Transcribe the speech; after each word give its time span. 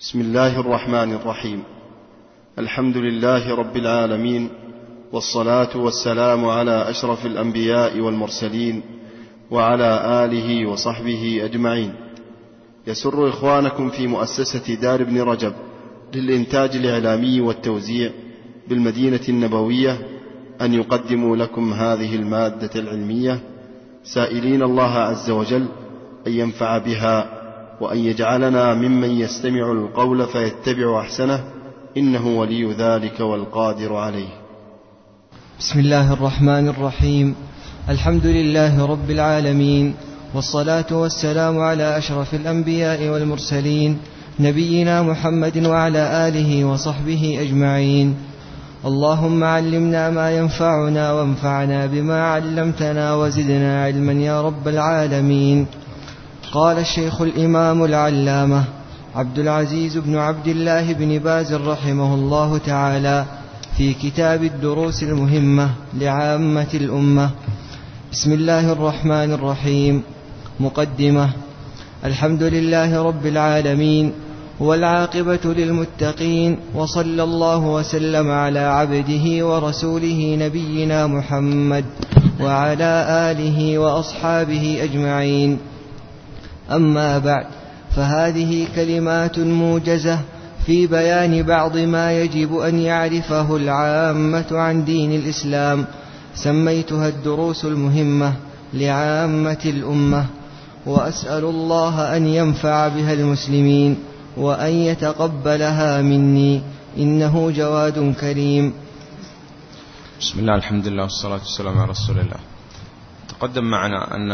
بسم 0.00 0.20
الله 0.20 0.60
الرحمن 0.60 1.12
الرحيم. 1.12 1.62
الحمد 2.58 2.96
لله 2.96 3.54
رب 3.54 3.76
العالمين 3.76 4.48
والصلاة 5.12 5.76
والسلام 5.76 6.44
على 6.44 6.90
أشرف 6.90 7.26
الأنبياء 7.26 8.00
والمرسلين 8.00 8.82
وعلى 9.50 10.24
آله 10.24 10.66
وصحبه 10.66 11.40
أجمعين. 11.44 11.92
يسر 12.86 13.28
إخوانكم 13.28 13.90
في 13.90 14.06
مؤسسة 14.06 14.74
دار 14.74 15.00
ابن 15.00 15.20
رجب 15.20 15.52
للإنتاج 16.14 16.76
الإعلامي 16.76 17.40
والتوزيع 17.40 18.10
بالمدينة 18.68 19.24
النبوية 19.28 19.98
أن 20.60 20.74
يقدموا 20.74 21.36
لكم 21.36 21.72
هذه 21.72 22.16
المادة 22.16 22.70
العلمية. 22.80 23.40
سائلين 24.04 24.62
الله 24.62 24.92
عز 24.92 25.30
وجل 25.30 25.66
أن 26.26 26.32
ينفع 26.32 26.78
بها 26.78 27.39
وأن 27.80 27.98
يجعلنا 27.98 28.74
ممن 28.74 29.10
يستمع 29.10 29.72
القول 29.72 30.26
فيتبع 30.26 31.00
أحسنه 31.00 31.40
إنه 31.96 32.38
ولي 32.38 32.72
ذلك 32.72 33.20
والقادر 33.20 33.96
عليه. 33.96 34.28
بسم 35.58 35.78
الله 35.78 36.12
الرحمن 36.12 36.68
الرحيم. 36.68 37.34
الحمد 37.88 38.26
لله 38.26 38.86
رب 38.86 39.10
العالمين 39.10 39.94
والصلاة 40.34 40.86
والسلام 40.90 41.58
على 41.58 41.98
أشرف 41.98 42.34
الأنبياء 42.34 43.08
والمرسلين 43.08 43.98
نبينا 44.40 45.02
محمد 45.02 45.66
وعلى 45.66 46.28
آله 46.28 46.64
وصحبه 46.64 47.38
أجمعين. 47.40 48.16
اللهم 48.84 49.44
علمنا 49.44 50.10
ما 50.10 50.30
ينفعنا 50.30 51.12
وانفعنا 51.12 51.86
بما 51.86 52.22
علمتنا 52.22 53.14
وزدنا 53.14 53.84
علما 53.84 54.12
يا 54.12 54.42
رب 54.42 54.68
العالمين. 54.68 55.66
قال 56.52 56.78
الشيخ 56.78 57.20
الإمام 57.20 57.84
العلامة 57.84 58.64
عبد 59.16 59.38
العزيز 59.38 59.98
بن 59.98 60.16
عبد 60.16 60.48
الله 60.48 60.92
بن 60.92 61.18
باز 61.18 61.54
رحمه 61.54 62.14
الله 62.14 62.58
تعالى 62.58 63.24
في 63.76 63.94
كتاب 63.94 64.44
الدروس 64.44 65.02
المهمة 65.02 65.70
لعامة 65.94 66.66
الأمة. 66.74 67.30
بسم 68.12 68.32
الله 68.32 68.72
الرحمن 68.72 69.32
الرحيم. 69.32 70.02
مقدمة. 70.60 71.30
الحمد 72.04 72.42
لله 72.42 73.02
رب 73.02 73.26
العالمين 73.26 74.12
والعاقبة 74.60 75.44
للمتقين 75.44 76.58
وصلى 76.74 77.22
الله 77.22 77.58
وسلم 77.58 78.30
على 78.30 78.60
عبده 78.60 79.46
ورسوله 79.46 80.36
نبينا 80.40 81.06
محمد 81.06 81.84
وعلى 82.40 83.06
آله 83.30 83.78
وأصحابه 83.78 84.78
أجمعين. 84.82 85.58
أما 86.72 87.18
بعد 87.18 87.46
فهذه 87.96 88.68
كلمات 88.74 89.38
موجزة 89.38 90.18
في 90.66 90.86
بيان 90.86 91.42
بعض 91.42 91.76
ما 91.76 92.12
يجب 92.12 92.58
أن 92.58 92.78
يعرفه 92.78 93.56
العامة 93.56 94.46
عن 94.52 94.84
دين 94.84 95.12
الإسلام. 95.12 95.86
سميتها 96.34 97.08
الدروس 97.08 97.64
المهمة 97.64 98.34
لعامة 98.74 99.62
الأمة 99.64 100.26
وأسأل 100.86 101.44
الله 101.44 102.16
أن 102.16 102.26
ينفع 102.26 102.88
بها 102.88 103.12
المسلمين 103.12 103.96
وأن 104.36 104.72
يتقبلها 104.72 106.02
مني. 106.02 106.62
إنه 106.98 107.50
جواد 107.50 108.14
كريم. 108.20 108.72
بسم 110.20 110.38
الله 110.38 110.54
الحمد 110.54 110.88
لله 110.88 111.02
والصلاة 111.02 111.38
والسلام 111.38 111.78
على 111.78 111.90
رسول 111.90 112.18
الله. 112.18 112.49
تقدم 113.30 113.64
معنا 113.64 114.16
أن 114.16 114.32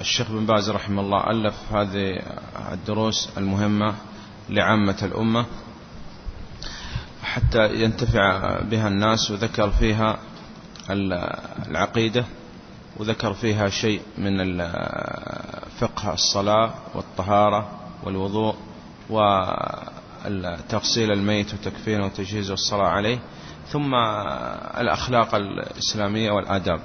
الشيخ 0.00 0.30
بن 0.30 0.46
باز 0.46 0.70
رحمه 0.70 1.02
الله 1.02 1.30
ألف 1.30 1.54
هذه 1.72 2.22
الدروس 2.72 3.28
المهمة 3.38 3.94
لعامة 4.48 4.96
الأمة 5.02 5.46
حتى 7.22 7.74
ينتفع 7.74 8.60
بها 8.60 8.88
الناس 8.88 9.30
وذكر 9.30 9.70
فيها 9.70 10.18
العقيدة 11.66 12.24
وذكر 12.96 13.34
فيها 13.34 13.68
شيء 13.68 14.02
من 14.18 14.58
فقه 15.78 16.12
الصلاة 16.12 16.74
والطهارة 16.94 17.70
والوضوء 18.02 18.56
وتغسيل 19.10 21.12
الميت 21.12 21.54
وتكفينه 21.54 22.06
وتجهيزه 22.06 22.50
والصلاة 22.50 22.88
عليه 22.88 23.18
ثم 23.68 23.94
الأخلاق 24.80 25.34
الإسلامية 25.34 26.30
والآداب. 26.30 26.80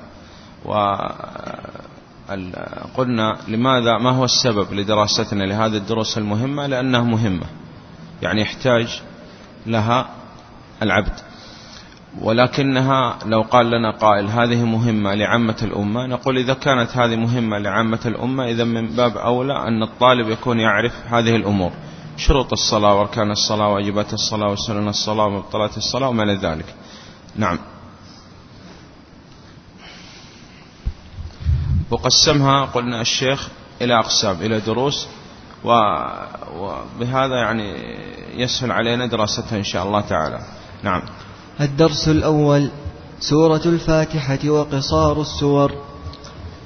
وقلنا 2.25 3.37
لماذا 3.47 3.97
ما 3.97 4.09
هو 4.09 4.25
السبب 4.25 4.73
لدراستنا 4.73 5.43
لهذه 5.43 5.77
الدروس 5.77 6.17
المهمة؟ 6.17 6.67
لأنها 6.67 7.01
مهمة. 7.01 7.45
يعني 8.21 8.41
يحتاج 8.41 9.01
لها 9.65 10.09
العبد. 10.81 11.19
ولكنها 12.21 13.17
لو 13.25 13.41
قال 13.41 13.71
لنا 13.71 13.91
قائل 13.91 14.27
هذه 14.27 14.63
مهمة 14.63 15.13
لعامة 15.13 15.55
الأمة 15.61 16.05
نقول 16.07 16.37
إذا 16.37 16.53
كانت 16.53 16.97
هذه 16.97 17.15
مهمة 17.15 17.57
لعامة 17.57 17.99
الأمة 18.05 18.45
إذا 18.45 18.63
من 18.63 18.87
باب 18.87 19.17
أولى 19.17 19.67
أن 19.67 19.83
الطالب 19.83 20.29
يكون 20.29 20.59
يعرف 20.59 20.93
هذه 21.07 21.35
الأمور. 21.35 21.71
شروط 22.17 22.51
الصلاة 22.51 22.95
وأركان 22.95 23.31
الصلاة 23.31 23.67
واجبات 23.67 24.13
الصلاة 24.13 24.51
وسنن 24.51 24.87
الصلاة 24.87 25.25
ومبطلات 25.25 25.77
الصلاة 25.77 26.09
وما 26.09 26.23
إلى 26.23 26.35
ذلك. 26.35 26.75
نعم. 27.35 27.59
وقسمها 32.03 32.65
قلنا 32.65 33.01
الشيخ 33.01 33.47
إلى 33.81 33.99
أقسام 33.99 34.35
إلى 34.41 34.59
دروس 34.59 35.07
وبهذا 35.63 37.35
يعني 37.35 37.73
يسهل 38.35 38.71
علينا 38.71 39.05
دراستها 39.05 39.57
إن 39.57 39.63
شاء 39.63 39.83
الله 39.83 40.01
تعالى. 40.01 40.39
نعم. 40.83 41.01
الدرس 41.61 42.07
الأول 42.07 42.69
سورة 43.19 43.61
الفاتحة 43.65 44.49
وقصار 44.49 45.21
السور. 45.21 45.71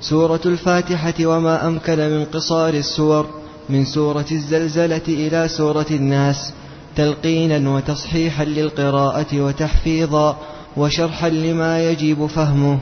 سورة 0.02 0.42
الفاتحة 0.46 1.14
وما 1.26 1.68
أمكن 1.68 1.98
من 1.98 2.26
قصار 2.26 2.74
السور 2.74 3.30
من 3.70 3.86
سورة 3.86 4.26
الزلزلة 4.32 5.08
إلى 5.08 5.48
سورة 5.48 5.86
الناس 5.92 6.54
تلقينا 6.96 7.70
وتصحيحا 7.70 8.46
للقراءة 8.46 9.42
وتحفيظا 9.42 10.38
وشرحا 10.78 11.30
لما 11.30 11.84
يجب 11.90 12.26
فهمه. 12.26 12.80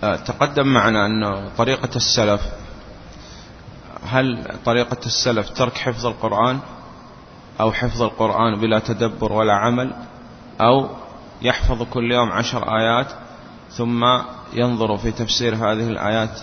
تقدم 0.00 0.66
معنا 0.66 1.06
أن 1.06 1.48
طريقة 1.58 1.96
السلف 1.96 2.40
هل 4.04 4.44
طريقة 4.64 5.06
السلف 5.06 5.50
ترك 5.50 5.78
حفظ 5.78 6.06
القرآن 6.06 6.58
أو 7.60 7.72
حفظ 7.72 8.02
القرآن 8.02 8.60
بلا 8.60 8.78
تدبر 8.78 9.32
ولا 9.32 9.54
عمل 9.54 9.92
أو 10.60 10.88
يحفظ 11.42 11.82
كل 11.82 12.12
يوم 12.12 12.32
عشر 12.32 12.78
آيات 12.78 13.12
ثم 13.70 14.04
ينظر 14.52 14.96
في 14.96 15.10
تفسير 15.10 15.54
هذه 15.54 15.88
الآيات 15.88 16.40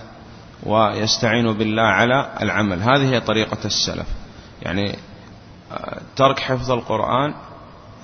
ويستعين 0.63 1.53
بالله 1.53 1.83
على 1.83 2.29
العمل؟ 2.41 2.81
هذه 2.81 3.13
هي 3.13 3.19
طريقة 3.19 3.57
السلف. 3.65 4.07
يعني 4.61 4.97
آه، 5.71 6.01
ترك 6.15 6.39
حفظ 6.39 6.71
القرآن 6.71 7.33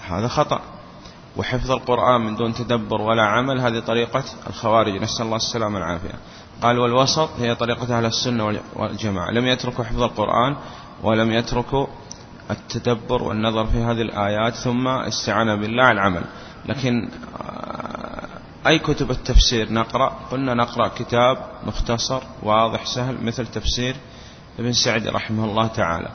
هذا 0.07 0.27
خطأ. 0.27 0.61
وحفظ 1.37 1.71
القرآن 1.71 2.21
من 2.21 2.35
دون 2.35 2.53
تدبر 2.53 3.01
ولا 3.01 3.23
عمل 3.23 3.61
هذه 3.61 3.79
طريقة 3.79 4.23
الخوارج. 4.47 5.01
نسأل 5.01 5.25
الله 5.25 5.35
السلامة 5.35 5.75
والعافية. 5.75 6.13
قال 6.61 6.79
والوسط 6.79 7.29
هي 7.39 7.55
طريقة 7.55 7.97
أهل 7.97 8.05
السنة 8.05 8.59
والجماعة. 8.75 9.31
لم 9.31 9.47
يتركوا 9.47 9.83
حفظ 9.83 10.03
القرآن 10.03 10.55
ولم 11.03 11.31
يتركوا 11.31 11.87
التدبر 12.51 13.23
والنظر 13.23 13.65
في 13.65 13.77
هذه 13.77 14.01
الآيات 14.01 14.53
ثم 14.53 14.87
استعانة 14.87 15.55
بالله 15.55 15.91
العمل. 15.91 16.23
لكن 16.65 17.09
آه، 17.41 18.27
أي 18.67 18.79
كتب 18.79 19.11
التفسير 19.11 19.73
نقرأ؟ 19.73 20.19
قلنا 20.31 20.53
نقرأ 20.53 20.87
كتاب 20.87 21.37
مختصر 21.63 22.21
واضح 22.43 22.85
سهل 22.85 23.23
مثل 23.23 23.47
تفسير 23.47 23.95
ابن 24.59 24.73
سعد 24.73 25.07
رحمه 25.07 25.45
الله 25.45 25.67
تعالى. 25.67 26.09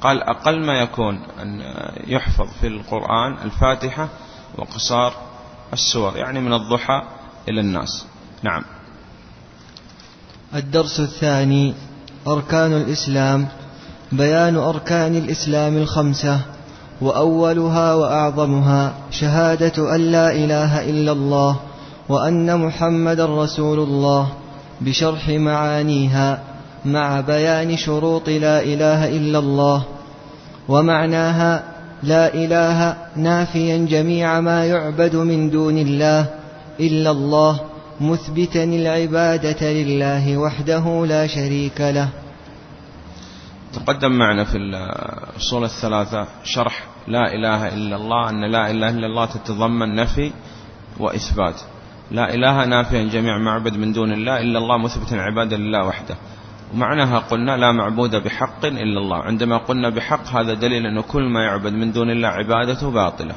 قال 0.00 0.22
أقل 0.22 0.66
ما 0.66 0.72
يكون 0.72 1.22
أن 1.42 1.60
يحفظ 2.06 2.48
في 2.60 2.66
القرآن 2.66 3.32
الفاتحة 3.44 4.08
وقصار 4.58 5.12
السور 5.72 6.16
يعني 6.16 6.40
من 6.40 6.52
الضحى 6.52 7.02
إلى 7.48 7.60
الناس. 7.60 8.04
نعم. 8.42 8.62
الدرس 10.54 11.00
الثاني 11.00 11.74
أركان 12.26 12.72
الإسلام. 12.72 13.48
بيان 14.12 14.56
أركان 14.56 15.16
الإسلام 15.16 15.76
الخمسة 15.76 16.40
وأولها 17.00 17.94
وأعظمها 17.94 18.94
شهادة 19.10 19.94
أن 19.94 20.00
لا 20.00 20.32
إله 20.32 20.90
إلا 20.90 21.12
الله 21.12 21.56
وأن 22.08 22.60
محمد 22.66 23.20
رسول 23.20 23.78
الله 23.78 24.28
بشرح 24.80 25.28
معانيها 25.28 26.42
مع 26.84 27.20
بيان 27.20 27.76
شروط 27.76 28.28
لا 28.28 28.62
إله 28.62 29.08
إلا 29.08 29.38
الله 29.38 29.84
ومعناها 30.68 31.62
لا 32.02 32.34
إله 32.34 32.96
نافيا 33.16 33.76
جميع 33.76 34.40
ما 34.40 34.66
يعبد 34.66 35.16
من 35.16 35.50
دون 35.50 35.78
الله 35.78 36.26
إلا 36.80 37.10
الله 37.10 37.60
مثبتا 38.00 38.64
العبادة 38.64 39.72
لله 39.72 40.36
وحده 40.36 41.06
لا 41.06 41.26
شريك 41.26 41.80
له. 41.80 42.08
تقدم 43.72 44.12
معنا 44.12 44.44
في 44.44 44.56
الأصول 44.56 45.64
الثلاثة. 45.64 46.26
شرح 46.44 46.84
لا 47.08 47.34
إله 47.34 47.68
إلا 47.68 47.96
الله 47.96 48.30
أن 48.30 48.44
لا 48.44 48.70
إله 48.70 48.88
إلا 48.88 49.06
الله 49.06 49.26
تتضمن 49.26 49.94
نفي 49.94 50.32
وإثبات. 50.98 51.60
لا 52.10 52.34
إله 52.34 52.64
نافيا 52.64 53.02
جميع 53.02 53.38
معبد 53.38 53.76
من 53.76 53.92
دون 53.92 54.12
الله 54.12 54.40
إلا 54.40 54.58
الله 54.58 54.78
مثبتا 54.78 55.14
عبادا 55.14 55.56
لله 55.56 55.86
وحده. 55.86 56.16
ومعناها 56.74 57.18
قلنا 57.18 57.56
لا 57.56 57.72
معبود 57.72 58.16
بحق 58.16 58.64
إلا 58.64 59.00
الله. 59.00 59.22
عندما 59.22 59.56
قلنا 59.56 59.88
بحق 59.88 60.28
هذا 60.28 60.54
دليل 60.54 60.86
أنه 60.86 61.02
كل 61.02 61.22
ما 61.22 61.44
يعبد 61.44 61.72
من 61.72 61.92
دون 61.92 62.10
الله 62.10 62.28
عبادته 62.28 62.90
باطلة. 62.90 63.34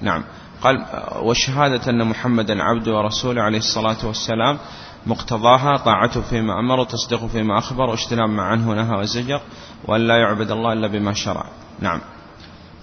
نعم. 0.00 0.24
قال 0.62 0.86
والشهادة 1.22 1.90
أن 1.90 2.06
محمدا 2.06 2.62
عبده 2.62 2.96
ورسوله 2.96 3.42
عليه 3.42 3.58
الصلاة 3.58 4.06
والسلام 4.06 4.58
مقتضاها 5.06 5.76
طاعته 5.76 6.20
فيما 6.20 6.58
أمر 6.58 6.80
وتصديقه 6.80 7.26
فيما 7.26 7.58
أخبر 7.58 7.90
واجتناب 7.90 8.28
ما 8.28 8.42
عنه 8.42 8.74
نهى 8.74 8.98
وزجر 9.00 9.40
وأن 9.84 10.00
لا 10.00 10.16
يعبد 10.16 10.50
الله 10.50 10.72
إلا 10.72 10.86
بما 10.86 11.12
شرع. 11.12 11.44
نعم. 11.80 12.00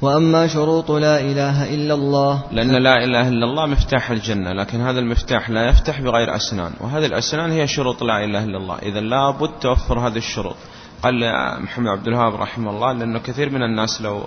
وأما 0.01 0.47
شروط 0.47 0.91
لا 0.91 1.19
إله 1.19 1.73
إلا 1.73 1.93
الله 1.93 2.43
لأن 2.51 2.71
لا 2.71 3.03
إله 3.03 3.27
إلا 3.27 3.45
الله 3.45 3.65
مفتاح 3.65 4.11
الجنة 4.11 4.53
لكن 4.53 4.81
هذا 4.81 4.99
المفتاح 4.99 5.49
لا 5.49 5.69
يفتح 5.69 6.01
بغير 6.01 6.35
أسنان 6.35 6.71
وهذه 6.79 7.05
الأسنان 7.05 7.51
هي 7.51 7.67
شروط 7.67 8.03
لا 8.03 8.23
إله 8.23 8.43
إلا 8.43 8.57
الله. 8.57 8.77
إذا 8.77 8.99
لابد 8.99 9.49
توفر 9.61 9.99
هذه 9.99 10.17
الشروط. 10.17 10.55
قال 11.03 11.23
محمد 11.61 11.87
عبد 11.87 12.07
الوهاب 12.07 12.35
رحمه 12.35 12.71
الله 12.71 12.93
لأنه 12.93 13.19
كثير 13.19 13.49
من 13.49 13.63
الناس 13.63 14.01
لو 14.01 14.23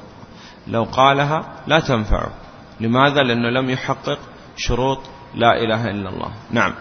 لو 0.66 0.84
قالها 0.84 1.44
لا 1.66 1.80
تنفعه 1.80 2.30
لماذا؟ 2.80 3.22
لأنه 3.22 3.50
لم 3.50 3.70
يحقق 3.70 4.18
شروط 4.56 4.98
لا 5.34 5.62
إله 5.64 5.90
إلا 5.90 6.08
الله. 6.08 6.30
نعم. 6.50 6.74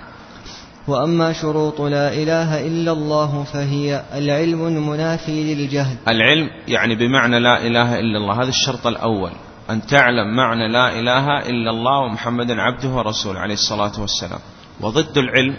وأما 0.90 1.34
شروط 1.34 1.82
لا 1.82 2.14
إله 2.14 2.68
إلا 2.68 2.92
الله 2.92 3.44
فهي 3.44 4.04
العلم 4.14 4.68
المنافي 4.68 5.56
للجهل. 5.56 5.98
العلم 6.08 6.50
يعني 6.68 6.96
بمعنى 6.96 7.40
لا 7.40 7.68
إله 7.68 8.00
إلا 8.00 8.18
الله 8.18 8.44
هذا 8.44 8.50
الشرط 8.50 8.88
الأول 8.88 9.32
أن 9.70 9.86
تعلم 9.86 10.36
معنى 10.36 10.68
لا 10.68 11.00
إله 11.00 11.40
إلا 11.50 11.72
الله 11.72 12.00
ومحمد 12.00 12.52
عبده 12.52 12.90
ورسوله 12.90 13.40
عليه 13.40 13.54
الصلاة 13.54 14.02
والسلام. 14.02 14.40
وضد 14.82 15.18
العلم 15.18 15.56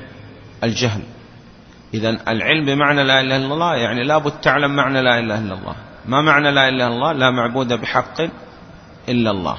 الجهل. 0.65 1.03
إذا 1.94 2.11
العلم 2.29 2.67
بمعنى 2.67 3.05
لا 3.05 3.21
إله 3.21 3.37
إلا 3.37 3.55
الله 3.55 3.75
يعني 3.75 4.05
لابد 4.05 4.33
تعلم 4.43 4.76
معنى 4.76 5.03
لا 5.03 5.19
إله 5.19 5.38
إلا 5.38 5.55
الله. 5.55 5.75
ما 6.06 6.23
معنى 6.23 6.50
لا 6.50 6.69
إله 6.69 6.87
إلا 6.87 6.94
الله؟ 6.94 7.12
لا 7.12 7.31
معبود 7.31 7.73
بحق 7.73 8.21
إلا 9.09 9.31
الله. 9.31 9.59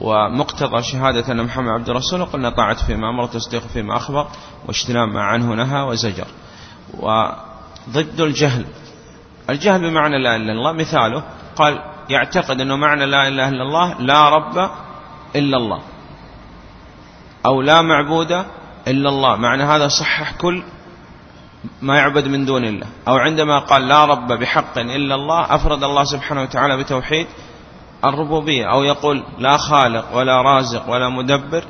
ومقتضى 0.00 0.82
شهادة 0.82 1.32
أن 1.32 1.44
محمد 1.44 1.68
عبد 1.68 1.88
الرسول 1.88 2.24
قلنا 2.24 2.50
طاعة 2.50 2.86
فيما 2.86 3.10
أمر 3.10 3.26
تصديق 3.26 3.62
فيما 3.66 3.96
أخبر 3.96 4.26
واجتناب 4.66 5.08
ما 5.08 5.22
عنه 5.22 5.54
نهى 5.54 5.82
وزجر. 5.82 6.26
وضد 6.98 8.20
الجهل. 8.20 8.64
الجهل 9.50 9.80
بمعنى 9.80 10.18
لا 10.18 10.36
إله 10.36 10.44
إلا 10.44 10.52
الله 10.52 10.72
مثاله 10.72 11.22
قال 11.56 11.78
يعتقد 12.10 12.60
أنه 12.60 12.76
معنى 12.76 13.06
لا 13.06 13.28
إله 13.28 13.48
إلا 13.48 13.62
الله 13.62 14.00
لا 14.00 14.28
رب 14.28 14.70
إلا 15.36 15.56
الله. 15.56 15.80
أو 17.46 17.62
لا 17.62 17.82
معبود 17.82 18.32
إلا 18.88 19.08
الله. 19.08 19.36
معنى 19.36 19.62
هذا 19.62 19.88
صحح 19.88 20.32
كل 20.32 20.62
ما 21.82 21.96
يعبد 21.96 22.28
من 22.28 22.44
دون 22.44 22.64
الله. 22.64 22.86
أو 23.08 23.16
عندما 23.16 23.58
قال 23.58 23.88
لا 23.88 24.04
رب 24.04 24.32
بحق 24.32 24.78
إلا 24.78 25.14
الله 25.14 25.54
أفرد 25.54 25.84
الله 25.84 26.04
سبحانه 26.04 26.42
وتعالى 26.42 26.76
بتوحيد 26.76 27.26
الربوبية 28.04 28.72
أو 28.72 28.82
يقول 28.82 29.22
لا 29.38 29.56
خالق 29.56 30.16
ولا 30.16 30.42
رازق 30.42 30.90
ولا 30.90 31.08
مدبر 31.08 31.64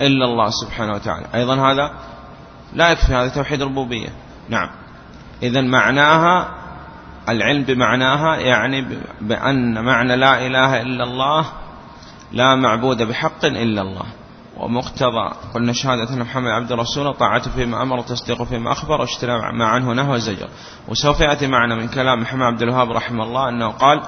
إلا 0.00 0.24
الله 0.24 0.50
سبحانه 0.50 0.92
وتعالى. 0.92 1.26
أيضا 1.34 1.54
هذا 1.54 1.90
لا 2.72 2.90
يكفي 2.90 3.14
هذا 3.14 3.28
توحيد 3.28 3.62
الربوبية. 3.62 4.08
نعم. 4.48 4.70
إذا 5.42 5.60
معناها 5.60 6.48
العلم 7.28 7.62
بمعناها 7.62 8.36
يعني 8.36 8.86
بأن 9.20 9.84
معنى 9.84 10.16
لا 10.16 10.46
إله 10.46 10.82
إلا 10.82 11.04
الله 11.04 11.46
لا 12.32 12.54
معبود 12.54 13.02
بحق 13.02 13.44
إلا 13.44 13.82
الله. 13.82 14.06
ومقتضى 14.56 15.30
قلنا 15.54 15.72
شهادة 15.72 16.14
أن 16.14 16.20
محمد 16.20 16.50
عبد 16.50 16.72
الرسول 16.72 17.14
طاعته 17.14 17.50
فيما 17.50 17.82
أمر 17.82 17.98
وتصديقه 17.98 18.44
فيما 18.44 18.72
أخبر 18.72 19.00
واشترى 19.00 19.52
ما 19.52 19.64
عنه 19.64 19.92
نهى 19.92 20.14
وزجر. 20.14 20.48
وسوف 20.88 21.20
يأتي 21.20 21.46
معنا 21.46 21.74
من 21.74 21.88
كلام 21.88 22.20
محمد 22.20 22.42
عبد 22.42 22.62
الوهاب 22.62 22.90
رحمه 22.90 23.24
الله 23.24 23.48
أنه 23.48 23.68
قال 23.68 24.02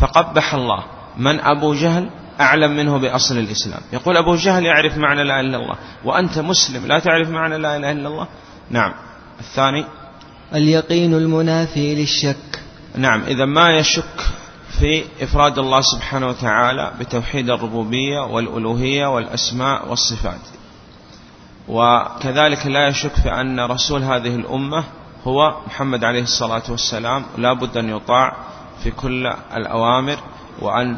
فقبح 0.00 0.54
الله 0.54 0.84
من 1.16 1.40
أبو 1.40 1.74
جهل 1.74 2.10
أعلم 2.40 2.76
منه 2.76 2.98
بأصل 2.98 3.38
الإسلام. 3.38 3.80
يقول 3.92 4.16
أبو 4.16 4.34
جهل 4.34 4.64
يعرف 4.64 4.98
معنى 4.98 5.24
لا 5.24 5.40
إله 5.40 5.40
إلا 5.40 5.56
الله 5.56 5.76
وأنت 6.04 6.38
مسلم 6.38 6.86
لا 6.86 6.98
تعرف 6.98 7.28
معنى 7.28 7.58
لا 7.58 7.76
إله 7.76 7.92
إلا 7.92 8.08
الله. 8.08 8.28
نعم. 8.70 8.92
الثاني. 9.40 9.84
اليقين 10.54 11.14
المنافي 11.14 11.94
للشك. 11.94 12.60
نعم. 12.96 13.22
إذا 13.22 13.44
ما 13.44 13.76
يشك 13.76 14.20
في 14.80 15.04
إفراد 15.20 15.58
الله 15.58 15.80
سبحانه 15.80 16.28
وتعالى 16.28 16.92
بتوحيد 17.00 17.50
الربوبية 17.50 18.20
والألوهية 18.20 19.06
والأسماء 19.06 19.88
والصفات. 19.88 20.40
وكذلك 21.68 22.66
لا 22.66 22.88
يشك 22.88 23.14
في 23.14 23.30
أن 23.40 23.60
رسول 23.60 24.02
هذه 24.02 24.34
الأمة 24.34 24.84
هو 25.24 25.56
محمد 25.66 26.04
عليه 26.04 26.22
الصلاة 26.22 26.62
والسلام. 26.68 27.24
لا 27.38 27.52
بد 27.52 27.76
أن 27.76 27.88
يطاع 27.96 28.36
في 28.82 28.90
كل 28.90 29.26
الأوامر. 29.56 30.18
وأن 30.58 30.96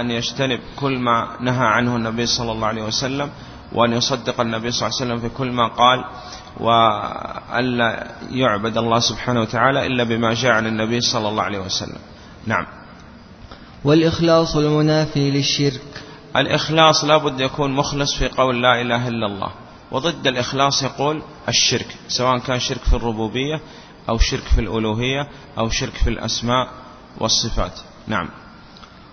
أن 0.00 0.10
يجتنب 0.10 0.60
كل 0.76 0.98
ما 0.98 1.28
نهى 1.40 1.66
عنه 1.66 1.96
النبي 1.96 2.26
صلى 2.26 2.52
الله 2.52 2.66
عليه 2.66 2.82
وسلم 2.82 3.30
وأن 3.72 3.92
يصدق 3.92 4.40
النبي 4.40 4.70
صلى 4.70 4.86
الله 4.86 5.00
عليه 5.00 5.06
وسلم 5.12 5.28
في 5.28 5.36
كل 5.36 5.50
ما 5.52 5.68
قال 5.68 6.04
وألا 6.60 8.06
يعبد 8.30 8.78
الله 8.78 8.98
سبحانه 8.98 9.40
وتعالى 9.40 9.86
إلا 9.86 10.04
بما 10.04 10.34
جاء 10.34 10.52
عن 10.52 10.66
النبي 10.66 11.00
صلى 11.00 11.28
الله 11.28 11.42
عليه 11.42 11.58
وسلم. 11.58 11.98
نعم. 12.46 12.66
والإخلاص 13.84 14.56
المنافي 14.56 15.30
للشرك. 15.30 16.02
الإخلاص 16.36 17.04
لا 17.04 17.16
بد 17.16 17.40
يكون 17.40 17.72
مخلص 17.72 18.14
في 18.14 18.28
قول 18.28 18.62
لا 18.62 18.80
إله 18.80 19.08
إلا 19.08 19.26
الله. 19.26 19.50
وضد 19.90 20.26
الإخلاص 20.26 20.82
يقول 20.82 21.22
الشرك 21.48 21.96
سواء 22.08 22.38
كان 22.38 22.60
شرك 22.60 22.80
في 22.80 22.94
الربوبية 22.96 23.60
أو 24.08 24.18
شرك 24.18 24.42
في 24.42 24.60
الألوهية 24.60 25.28
أو 25.58 25.70
شرك 25.70 25.92
في 25.92 26.10
الأسماء 26.10 26.68
والصفات. 27.20 27.72
نعم. 28.06 28.28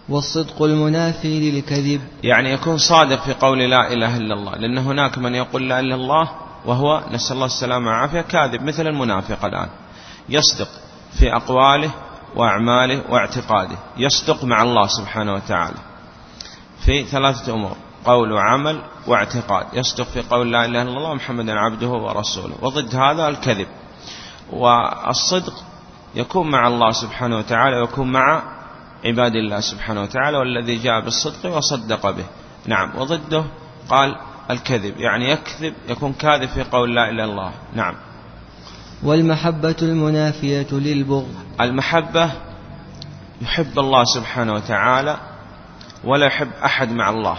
والصدق 0.10 0.62
المنافي 0.62 1.52
للكذب. 1.52 2.02
يعني 2.24 2.54
يكون 2.54 2.78
صادق 2.78 3.24
في 3.24 3.34
قول 3.34 3.60
لا 3.60 3.94
إله 3.94 4.18
إلا 4.18 4.34
الله 4.34 4.52
لأن 4.52 4.78
هناك 4.78 5.18
من 5.18 5.36
يقول 5.36 5.70
لا 5.70 5.80
إله 5.80 5.96
إلا 5.96 5.96
الله 5.96 6.32
وهو 6.66 7.04
نسأل 7.12 7.36
الله 7.36 7.46
السلامة 7.46 7.88
والعافية 7.88 8.22
كاذب 8.22 8.62
مثل 8.62 8.88
المنافق 8.88 9.46
الآن. 9.46 9.70
يصدق 10.30 10.68
في 11.20 11.36
أقواله 11.36 11.92
وأعماله 12.36 13.02
واعتقاده. 13.10 13.78
يصدق 13.98 14.44
مع 14.44 14.64
الله 14.64 14.88
سبحانه 14.88 15.34
وتعالى. 15.34 15.78
في 16.86 17.04
ثلاثة 17.04 17.54
أمور. 17.54 17.76
قول 18.06 18.32
وعمل 18.32 18.82
واعتقاد. 19.08 19.66
يصدق 19.74 20.06
في 20.06 20.22
قول 20.22 20.52
لا 20.52 20.66
إله 20.66 20.82
إلا 20.82 20.98
الله 20.98 21.14
محمد 21.14 21.50
عبده 21.50 21.88
ورسوله. 21.88 22.56
وضد 22.62 22.96
هذا 22.96 23.28
الكذب. 23.28 23.68
والصدق 24.52 25.54
يكون 26.16 26.52
مع 26.52 26.68
الله 26.68 26.92
سبحانه 26.92 27.38
وتعالى 27.38 27.82
ويكون 27.82 28.12
مع 28.12 28.44
عباد 29.06 29.36
الله 29.36 29.60
سبحانه 29.60 30.02
وتعالى 30.02 30.38
والذي 30.38 30.76
جاء 30.76 31.02
بالصدق 31.02 31.58
وصدق 31.58 32.10
به. 32.10 32.26
نعم 32.66 32.98
وضده 32.98 33.46
قال 33.90 34.16
الكذب 34.52 34.98
يعني 34.98 35.32
يكذب 35.32 35.74
يكون 35.90 36.14
كاذب 36.14 36.50
في 36.50 36.64
قول 36.64 36.96
لا 36.96 37.10
إله 37.10 37.12
إلا 37.12 37.24
الله. 37.24 37.52
نعم. 37.74 37.96
والمحبة 39.04 39.76
المنافية 39.82 40.68
للبغض. 40.72 41.36
المحبة 41.62 42.32
يحب 43.42 43.80
الله 43.80 44.04
سبحانه 44.04 44.54
وتعالى 44.54 45.18
ولا 46.04 46.26
يحب 46.26 46.50
أحد 46.66 46.92
مع 46.92 47.10
الله 47.10 47.38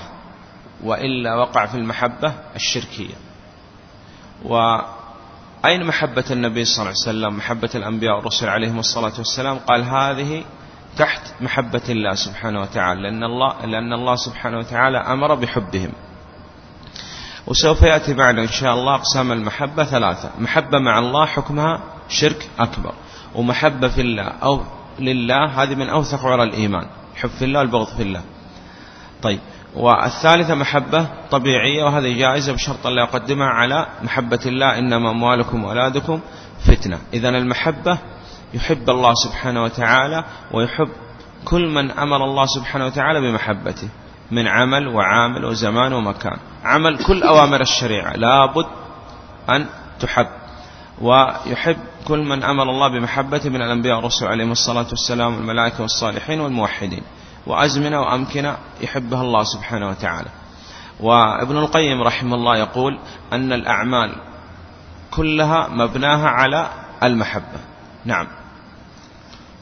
وإلا 0.85 1.35
وقع 1.35 1.67
في 1.67 1.75
المحبة 1.75 2.33
الشركية. 2.57 3.15
أين 5.67 5.85
محبة 5.85 6.25
النبي 6.31 6.65
صلى 6.65 6.83
الله 6.83 6.95
عليه 7.07 7.19
وسلم؟ 7.19 7.37
محبة 7.37 7.71
الأنبياء 7.75 8.17
والرسل 8.17 8.49
عليهم 8.49 8.79
الصلاة 8.79 9.13
والسلام. 9.19 9.59
قال 9.59 9.85
هذه 9.85 10.45
تحت 10.97 11.23
محبة 11.41 11.83
الله 11.89 12.15
سبحانه 12.15 12.61
وتعالى 12.61 13.03
لأن 13.03 13.25
الله, 13.25 13.67
لأن 13.67 13.93
الله 13.93 14.17
سبحانه 14.17 14.59
وتعالى 14.59 14.99
أمر 14.99 15.35
بحبهم. 15.35 15.93
وسوف 17.47 17.83
يأتي 17.83 18.15
معنا 18.15 18.43
إن 18.43 18.49
شاء 18.49 18.75
الله 18.75 18.95
أقسام 18.95 19.33
المحبة 19.33 19.85
ثلاثة. 19.85 20.31
محبة 20.39 20.79
مع 20.79 20.99
الله 20.99 21.27
حكمها 21.27 21.81
شرك 22.09 22.51
أكبر. 22.59 22.93
ومحبة 23.35 23.89
في 23.89 24.01
الله 24.01 24.23
أو 24.23 24.61
لله 24.99 25.63
هذه 25.63 25.75
من 25.75 25.89
أوثق 25.89 26.25
عرى 26.25 26.43
الإيمان. 26.43 26.87
حب 27.17 27.31
في 27.31 27.45
الله 27.45 27.61
والبغض 27.61 27.97
في 27.97 28.03
الله. 28.03 28.23
طيب. 29.23 29.41
والثالثة 29.75 30.55
محبة 30.55 31.07
طبيعية 31.31 31.85
وهذه 31.85 32.19
جائزة 32.19 32.53
بشرط 32.53 32.87
لا 32.87 33.03
يقدمها 33.03 33.47
على 33.47 33.87
محبة 34.03 34.41
الله 34.47 34.79
إنما 34.79 35.11
أموالكم 35.11 35.65
وأولادكم 35.65 36.21
فتنة. 36.67 36.99
إذا 37.15 37.29
المحبة 37.29 37.99
يحب 38.55 38.91
الله 38.91 39.15
سبحانه 39.15 39.65
وتعالى 39.65 40.25
ويحب 40.53 40.89
كل 41.45 41.69
من 41.69 41.91
أمر 41.91 42.25
الله 42.25 42.47
سبحانه 42.47 42.87
وتعالى 42.87 43.21
بمحبته 43.21 43.89
من 44.31 44.49
عمل 44.49 44.89
وعامل 44.89 45.45
وزمان 45.45 45.93
ومكان. 45.93 46.37
عمل 46.65 47.05
كل 47.05 47.23
أوامر 47.23 47.61
الشريعة 47.61 48.13
لابد 48.13 48.67
أن 49.51 49.67
تحب. 50.01 50.29
ويحب 51.01 51.77
كل 52.09 52.19
من 52.19 52.43
أمر 52.43 52.71
الله 52.71 52.89
بمحبته 52.89 53.51
من 53.51 53.63
الأنبياء 53.63 53.97
والرسل 53.97 54.27
عليهم 54.27 54.53
الصلاة 54.53 54.87
والسلام 54.91 55.35
والملائكة 55.35 55.83
والصالحين 55.83 56.41
والموحدين. 56.41 57.03
وأزمنة 57.47 58.01
وأمكنة 58.01 58.57
يحبها 58.81 59.23
الله 59.23 59.45
سبحانه 59.45 59.89
وتعالى. 59.89 60.29
وابن 61.01 61.57
القيم 61.57 62.03
رحمه 62.03 62.35
الله 62.35 62.57
يقول 62.57 62.99
أن 63.33 63.53
الأعمال 63.53 64.13
كلها 65.11 65.69
مبناها 65.69 66.29
على 66.29 66.71
المحبة. 67.03 67.61
نعم. 68.05 68.27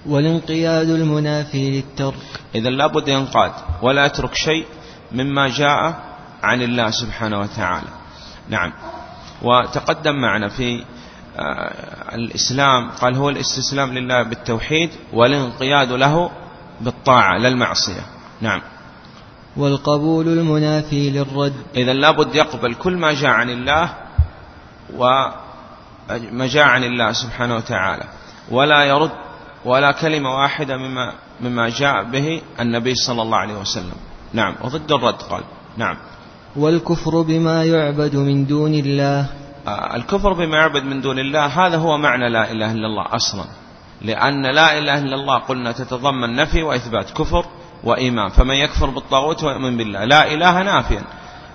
والانقياد 0.06 0.88
المنافي 0.88 1.70
للترك. 1.70 2.40
إذا 2.54 2.70
لابد 2.70 3.08
ينقاد. 3.08 3.52
ولا 3.82 4.06
يترك 4.06 4.34
شيء 4.34 4.66
مما 5.12 5.48
جاء 5.48 6.04
عن 6.42 6.62
الله 6.62 6.90
سبحانه 6.90 7.40
وتعالى. 7.40 7.88
نعم. 8.48 8.72
وتقدم 9.42 10.20
معنا 10.20 10.48
في 10.48 10.84
آه، 11.38 12.14
الإسلام 12.14 12.90
قال 12.90 13.16
هو 13.16 13.28
الاستسلام 13.28 13.94
لله 13.98 14.22
بالتوحيد 14.22 14.90
والانقياد 15.12 15.92
له 15.92 16.30
بالطاعة 16.84 17.38
للمعصية 17.38 18.00
نعم. 18.40 18.62
والقبول 19.56 20.28
المنافي 20.28 21.10
للرد. 21.10 21.54
إذا 21.76 21.92
لابد 21.92 22.34
يقبل 22.34 22.74
كل 22.74 22.96
ما 22.96 23.12
جاء 23.12 23.30
عن 23.30 23.50
الله 23.50 23.94
وما 24.96 26.46
جاء 26.46 26.66
عن 26.66 26.84
الله 26.84 27.12
سبحانه 27.12 27.56
وتعالى. 27.56 28.04
ولا 28.50 28.84
يرد 28.84 29.10
ولا 29.64 29.92
كلمة 29.92 30.36
واحدة 30.36 30.76
مما, 30.76 31.12
مما 31.40 31.68
جاء 31.68 32.04
به 32.04 32.42
النبي 32.60 32.94
صلى 32.94 33.22
الله 33.22 33.38
عليه 33.38 33.54
وسلم. 33.54 33.96
نعم. 34.32 34.54
وضد 34.64 34.92
الرد 34.92 35.22
قال. 35.22 35.42
نعم. 35.76 35.96
والكفر 36.56 37.22
بما 37.22 37.64
يعبد 37.64 38.16
من 38.16 38.46
دون 38.46 38.74
الله. 38.74 39.26
آه، 39.66 39.96
الكفر 39.96 40.32
بما 40.32 40.56
يعبد 40.56 40.84
من 40.84 41.00
دون 41.00 41.18
الله 41.18 41.46
هذا 41.46 41.76
هو 41.76 41.98
معنى 41.98 42.28
لا 42.28 42.50
إله 42.50 42.72
إلا 42.72 42.86
الله 42.86 43.06
أصلا. 43.14 43.44
لأن 44.04 44.46
لا 44.46 44.78
إله 44.78 44.98
إلا 44.98 45.14
الله 45.14 45.38
قلنا 45.38 45.72
تتضمن 45.72 46.36
نفي 46.36 46.62
وإثبات 46.62 47.10
كفر 47.10 47.44
وإيمان. 47.84 48.28
فمن 48.28 48.54
يكفر 48.54 48.90
بالطاغوت 48.90 49.44
ويؤمن 49.44 49.76
بالله. 49.76 50.04
لا 50.04 50.34
إله 50.34 50.62
نافيا. 50.62 51.02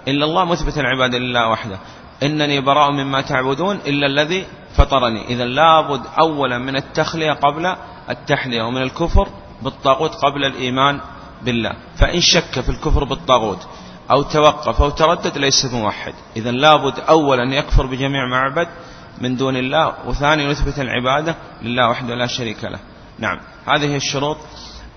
إلا 0.07 0.25
الله 0.25 0.45
مثبت 0.45 0.77
العبادة 0.77 1.17
لله 1.17 1.49
وحده. 1.49 1.77
إنني 2.23 2.61
براء 2.61 2.91
مما 2.91 3.21
تعبدون 3.21 3.79
إلا 3.87 4.07
الذي 4.07 4.45
فطرني. 4.75 5.27
إذا 5.27 5.45
لابد 5.45 6.01
أولا 6.19 6.57
من 6.57 6.75
التخلية 6.75 7.33
قبل 7.33 7.75
التحلية 8.09 8.61
ومن 8.61 8.81
الكفر 8.81 9.27
بالطاغوت 9.61 10.15
قبل 10.15 10.45
الإيمان 10.45 11.01
بالله. 11.41 11.73
فإن 11.95 12.21
شك 12.21 12.59
في 12.59 12.69
الكفر 12.69 13.03
بالطاغوت 13.03 13.67
أو 14.11 14.21
توقف 14.21 14.81
أو 14.81 14.89
تردد 14.89 15.37
ليس 15.37 15.65
موحد 15.73 16.13
إذا 16.37 16.51
لابد 16.51 16.93
أولا 17.09 17.55
يكفر 17.55 17.85
بجميع 17.85 18.25
ما 18.25 18.37
من 19.21 19.35
دون 19.35 19.55
الله 19.55 19.93
وثانيا 20.07 20.51
يثبت 20.51 20.79
العبادة 20.79 21.35
لله 21.61 21.89
وحده 21.89 22.15
لا 22.15 22.27
شريك 22.27 22.63
له. 22.63 22.79
نعم. 23.19 23.39
هذه 23.67 23.95
الشروط 23.95 24.37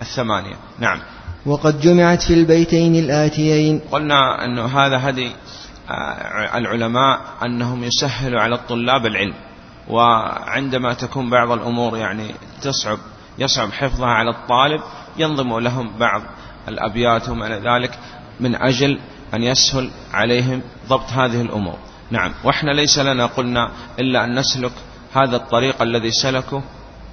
الثمانية. 0.03 0.57
نعم. 0.79 0.99
وقد 1.47 1.81
جمعت 1.81 2.23
في 2.23 2.35
البيتين 2.35 2.95
الآتيين. 2.95 3.81
قلنا 3.93 4.45
أنه 4.45 4.67
هذا 4.67 5.09
هدي 5.09 5.33
آه، 5.91 6.59
العلماء 6.59 7.21
أنهم 7.45 7.85
يسهلوا 7.85 8.41
على 8.41 8.55
الطلاب 8.55 9.07
العلم. 9.07 9.35
وعندما 9.89 10.95
تكون 10.95 11.31
بعض 11.31 11.51
الأمور 11.51 11.97
يعني 11.97 12.35
تصعب 12.63 12.99
يصعب 13.39 13.73
حفظها 13.73 14.09
على 14.09 14.31
الطالب 14.31 14.81
ينظم 15.17 15.59
لهم 15.59 15.99
بعض 15.99 16.23
الأبيات 16.69 17.29
وما 17.29 17.47
إلى 17.47 17.71
ذلك 17.71 17.99
من 18.41 18.55
أجل 18.55 18.99
أن 19.35 19.43
يسهل 19.43 19.91
عليهم 20.13 20.63
ضبط 20.89 21.11
هذه 21.11 21.41
الأمور. 21.41 21.79
نعم. 22.13 22.33
وإحنا 22.45 22.71
ليس 22.71 22.99
لنا 22.99 23.27
قلنا 23.27 23.71
إلا 24.01 24.25
أن 24.25 24.39
نسلك 24.39 24.73
هذا 25.15 25.37
الطريق 25.37 25.83
الذي 25.83 26.11
سلكه 26.11 26.63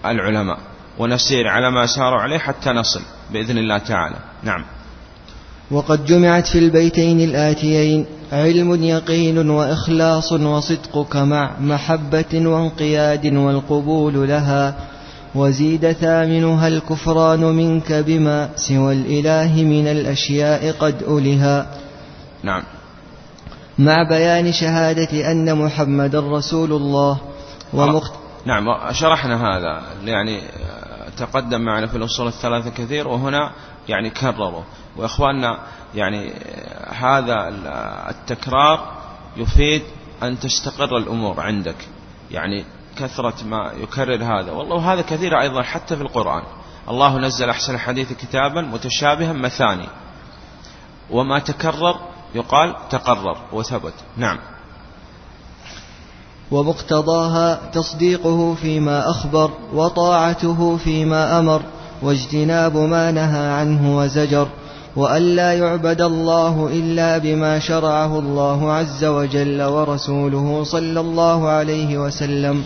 العلماء 0.06 0.58
ونسير 1.00 1.48
على 1.48 1.72
ما 1.72 1.86
ساروا 1.86 2.20
عليه 2.20 2.38
حتى 2.38 2.70
نصل 2.70 3.01
بإذن 3.34 3.58
الله 3.58 3.77
تعالى. 3.77 4.15
نعم. 4.44 4.65
وقد 5.72 6.06
جمعت 6.06 6.48
في 6.48 6.60
البيتين 6.60 7.22
الآتيين 7.22 8.06
علم 8.32 8.84
يقين 8.84 9.50
وإخلاص 9.50 10.32
وصدقك 10.32 11.15
مع 11.15 11.60
محبة 11.60 12.34
وانقياد 12.34 13.34
والقبول 13.34 14.27
لها 14.27 14.75
وزيد 15.36 15.91
ثامنها 15.91 16.68
الكفران 16.68 17.39
منك 17.39 17.94
بما 17.94 18.50
سوى 18.56 18.94
الإله 18.94 19.63
من 19.63 19.88
الأشياء 19.88 20.72
قد 20.72 21.03
ألها. 21.08 21.68
نعم. 22.44 22.63
مع 23.79 24.03
بيان 24.03 24.51
شهادة 24.51 25.31
أن 25.31 25.57
محمد 25.57 26.15
رسول 26.15 26.71
الله 26.74 27.17
ومخت... 27.74 28.13
نعم 28.45 28.91
شرحنا 28.91 29.36
هذا. 29.48 29.83
يعني 30.03 30.41
تقدم 31.17 31.62
معنا 31.62 31.88
في 31.88 31.98
الأصول 31.98 32.27
الثلاثة 32.27 32.69
كثير 32.69 33.07
وهنا 33.07 33.51
يعني 33.89 34.09
كرروا. 34.09 34.63
وإخواننا 34.98 35.57
يعني 35.95 36.33
هذا 37.00 37.48
التكرار 38.09 38.91
يفيد 39.38 39.81
أن 40.24 40.39
تستقر 40.39 40.98
الأمور 40.98 41.39
عندك. 41.39 41.88
يعني 42.31 42.65
كثرة 42.98 43.43
ما 43.45 43.71
يكرر 43.81 44.24
هذا. 44.24 44.51
والله 44.51 44.93
هذا 44.93 45.01
كثير 45.01 45.41
أيضا 45.41 45.62
حتى 45.62 45.95
في 45.95 46.01
القرآن. 46.01 46.43
الله 46.89 47.17
نزل 47.17 47.50
أحسن 47.50 47.75
الحديث 47.75 48.13
كتابا 48.13 48.62
متشابها 48.62 49.33
مثاني. 49.33 49.88
وما 51.09 51.39
تكرر 51.39 51.95
يقال 52.36 52.75
تقرر 52.89 53.38
وثبت. 53.53 53.93
نعم. 54.17 54.38
ومقتضاها 56.51 57.59
تصديقه 57.74 58.55
فيما 58.55 59.09
أخبر 59.09 59.51
وطاعته 59.74 60.77
فيما 60.77 61.39
أمر 61.39 61.62
واجتناب 62.01 62.77
ما 62.77 63.12
نهى 63.12 63.48
عنه 63.48 63.98
وزجر 63.98 64.48
وأن 64.95 65.21
لا 65.21 65.53
يعبد 65.53 66.01
الله 66.01 66.69
إلا 66.74 67.17
بما 67.17 67.59
شرعه 67.59 68.19
الله 68.19 68.71
عز 68.74 69.05
وجل 69.05 69.63
ورسوله 69.63 70.63
صلى 70.63 71.00
الله 71.00 71.50
عليه 71.50 71.98
وسلم. 71.98 72.63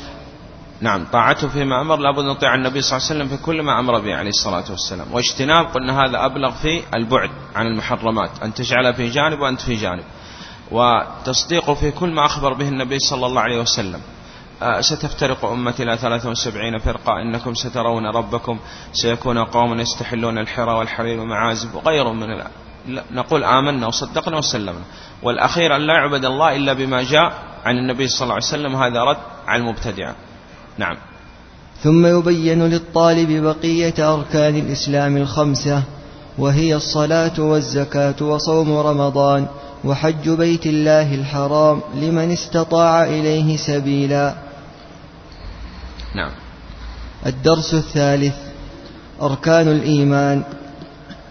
نعم 0.84 1.06
طاعته 1.12 1.48
فيما 1.48 1.82
أمر 1.82 1.98
لابد 1.98 2.26
نطيع 2.26 2.56
النبي 2.56 2.82
صلى 2.82 2.98
الله 2.98 3.10
عليه 3.10 3.16
وسلم 3.16 3.38
في 3.38 3.44
كل 3.44 3.62
ما 3.62 3.80
أمر 3.80 4.00
به 4.00 4.16
عليه 4.16 4.30
الصلاة 4.30 4.64
والسلام. 4.70 5.08
واجتناب 5.12 5.66
قلنا 5.66 6.06
هذا 6.06 6.26
أبلغ 6.26 6.52
في 6.52 6.84
البعد 6.96 7.30
عن 7.56 7.68
المحرمات 7.68 8.30
أن 8.44 8.54
تجعل 8.54 8.94
في 8.94 9.10
جانب 9.10 9.40
وأنت 9.40 9.62
في 9.62 9.76
جانب. 9.76 10.04
وتصديقه 10.72 11.74
في 11.74 11.92
كل 11.92 12.10
ما 12.10 12.26
أخبر 12.26 12.54
به 12.54 12.68
النبي 12.68 13.00
صلى 13.00 13.26
الله 13.26 13.42
عليه 13.42 13.60
وسلم. 13.60 14.00
آه، 14.62 14.82
ستفترق 14.82 15.46
أمتي 15.46 15.84
إلى 15.84 15.98
73 15.98 16.80
فرقة 16.80 17.22
إنكم 17.22 17.54
سترون 17.54 18.06
ربكم 18.06 18.60
سيكون 18.94 19.38
قوم 19.38 19.80
يستحلون 19.80 20.38
الحرى 20.38 20.72
والحرير 20.72 21.20
ومعازف 21.20 21.76
وغيرهم 21.76 22.20
من 22.20 22.28
لا 22.38 22.48
نقول 23.12 23.44
آمنا 23.44 23.88
وصدقنا 23.88 24.38
وسلمنا. 24.38 24.86
والأخير 25.24 25.76
أن 25.76 25.82
لا 25.82 25.94
يعبد 25.94 26.26
الله 26.26 26.56
إلا 26.56 26.74
بما 26.74 27.04
جاء 27.04 27.34
عن 27.66 27.78
النبي 27.78 28.08
صلى 28.08 28.24
الله 28.24 28.36
عليه 28.36 28.46
وسلم 28.46 28.76
هذا 28.76 29.04
رد 29.04 29.18
على 29.48 29.62
المبتدعة. 29.62 30.16
نعم. 30.78 30.98
ثم 31.84 32.06
يبين 32.06 32.64
للطالب 32.64 33.32
بقية 33.32 34.14
أركان 34.14 34.56
الإسلام 34.56 35.18
الخمسة 35.18 35.84
وهي 36.38 36.76
الصلاة 36.76 37.40
والزكاة 37.40 38.16
وصوم 38.22 38.78
رمضان 38.78 39.48
وحج 39.86 40.30
بيت 40.30 40.66
الله 40.66 41.16
الحرام 41.16 41.82
لمن 41.96 42.32
استطاع 42.32 43.04
إليه 43.04 43.58
سبيلا. 43.58 44.36
نعم. 46.16 46.32
الدرس 47.26 47.74
الثالث 47.74 48.36
أركان 49.22 49.68
الإيمان. 49.68 50.44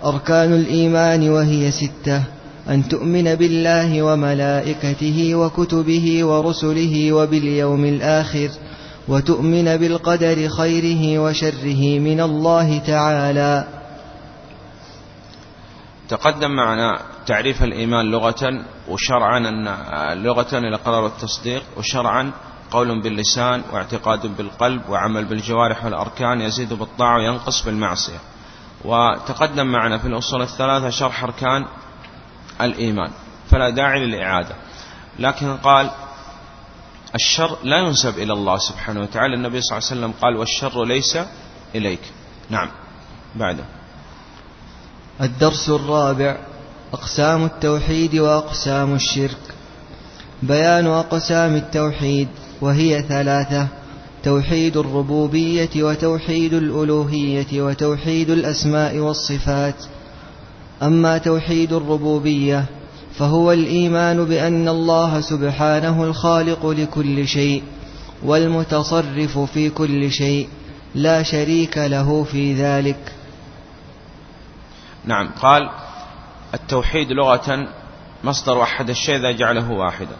أركان 0.04 0.52
الإيمان 0.52 1.30
وهي 1.30 1.70
ستة 1.70 2.22
أن 2.68 2.88
تؤمن 2.88 3.34
بالله 3.34 4.02
وملائكته 4.02 5.34
وكتبه 5.34 6.25
ورسله 6.25 7.12
وباليوم 7.12 7.84
الآخر 7.84 8.50
وتؤمن 9.09 9.76
بالقدر 9.76 10.49
خيره 10.49 11.18
وشره 11.18 11.99
من 11.99 12.21
الله 12.21 12.78
تعالى. 12.78 13.68
تقدم 16.09 16.50
معنا 16.50 17.00
تعريف 17.26 17.62
الإيمان 17.62 18.11
لغة 18.11 18.64
وشرعا 18.88 19.38
أن 19.38 19.68
لغة 20.23 20.59
الإقرار 20.59 21.02
والتصديق 21.02 21.62
وشرعا 21.76 22.32
قول 22.71 23.02
باللسان 23.02 23.62
واعتقاد 23.73 24.37
بالقلب 24.37 24.82
وعمل 24.88 25.25
بالجوارح 25.25 25.85
والأركان 25.85 26.40
يزيد 26.40 26.73
بالطاعة 26.73 27.16
وينقص 27.16 27.64
بالمعصية. 27.64 28.18
وتقدم 28.85 29.66
معنا 29.66 29.99
في 29.99 30.09
الأصول 30.09 30.42
الثلاثة 30.42 30.90
شرح 30.90 31.25
أركان 31.25 31.64
الإيمان 32.61 33.11
فلا 33.50 33.71
داعي 33.71 34.06
للإعادة. 34.06 34.54
لكن 35.18 35.56
قال 35.56 35.90
الشر 37.14 37.57
لا 37.64 37.78
ينسب 37.78 38.19
إلى 38.19 38.33
الله 38.33 38.59
سبحانه 38.59 39.00
وتعالى. 39.00 39.35
النبي 39.35 39.61
صلى 39.61 39.78
الله 39.78 39.88
عليه 39.90 40.00
وسلم 40.00 40.12
قال 40.23 40.37
والشر 40.37 40.85
ليس 40.85 41.19
إليك. 41.75 42.00
نعم. 42.50 42.69
بعده. 43.37 43.64
الدرس 45.21 45.69
الرابع 45.69 46.37
أقسام 46.92 47.45
التوحيد 47.45 48.14
وأقسام 48.14 48.95
الشرك. 48.95 49.54
بيان 50.42 50.87
أقسام 50.87 51.57
التوحيد 51.57 52.28
وهي 52.61 53.02
ثلاثة 53.02 53.69
توحيد 54.25 54.76
الربوبية 54.76 55.83
وتوحيد 55.83 56.54
الألوهية 56.54 57.62
وتوحيد 57.62 58.31
الأسماء 58.31 58.99
والصفات. 58.99 59.85
أما 60.83 61.19
توحيد 61.19 61.73
الربوبية 61.73 62.64
فهو 63.19 63.52
الإيمان 63.52 64.25
بأن 64.25 64.69
الله 64.69 65.21
سبحانه 65.21 66.04
الخالق 66.04 66.66
لكل 66.66 67.28
شيء 67.28 67.62
والمتصرف 68.23 69.38
في 69.38 69.71
كل 69.71 70.11
شيء 70.11 70.49
لا 70.95 71.23
شريك 71.23 71.78
له 71.78 72.25
في 72.25 72.54
ذلك. 72.54 73.12
نعم 75.04 75.31
قال 75.42 75.71
التوحيد 76.54 77.12
لغة 77.12 77.69
مصدر 78.25 78.59
وحد 78.59 78.90
الشيء 78.90 79.16
إذا 79.16 79.31
جعله 79.33 79.71
واحدا 79.71 80.16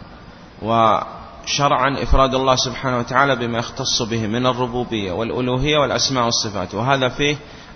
وشرعا 0.61 2.03
إفراد 2.03 2.35
الله 2.35 2.55
سبحانه 2.55 2.97
وتعالى 2.97 3.35
بما 3.35 3.57
يختص 3.59 4.01
به 4.01 4.27
من 4.27 4.45
الربوبية 4.45 5.11
والألوهية 5.11 5.77
والأسماء 5.77 6.25
والصفات 6.25 6.75
وهذا 6.75 7.09
فيه 7.09 7.35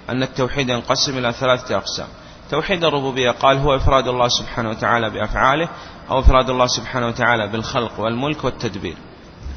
أن 0.10 0.24
التوحيد 0.24 0.70
ينقسم 0.70 1.18
إلى 1.18 1.34
ثلاثة 1.34 1.78
أقسام. 1.78 2.08
توحيد 2.52 2.84
الربوبية 2.84 3.32
قال 3.32 3.58
هو 3.58 3.76
إفراد 3.76 4.08
الله 4.08 4.28
سبحانه 4.28 4.70
وتعالى 4.70 5.10
بأفعاله 5.10 5.70
أو 6.10 6.20
إفراد 6.20 6.50
الله 6.50 6.68
سبحانه 6.68 7.08
وتعالى 7.08 7.48
بالخلق 7.48 8.00
والملك 8.00 8.44
والتدبير. 8.44 8.96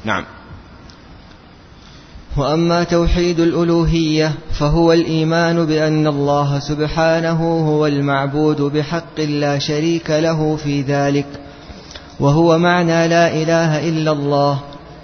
نعم. 0.05 0.23
وأما 2.37 2.83
توحيد 2.83 3.39
الألوهية 3.39 4.33
فهو 4.59 4.93
الإيمان 4.93 5.65
بأن 5.65 6.07
الله 6.07 6.59
سبحانه 6.59 7.67
هو 7.67 7.87
المعبود 7.87 8.61
بحق 8.61 9.19
لا 9.19 9.59
شريك 9.59 10.09
له 10.09 10.55
في 10.55 10.81
ذلك 10.81 11.25
وهو 12.19 12.57
معنى 12.57 13.07
لا 13.07 13.33
إله 13.33 13.89
إلا 13.89 14.11
الله 14.11 14.59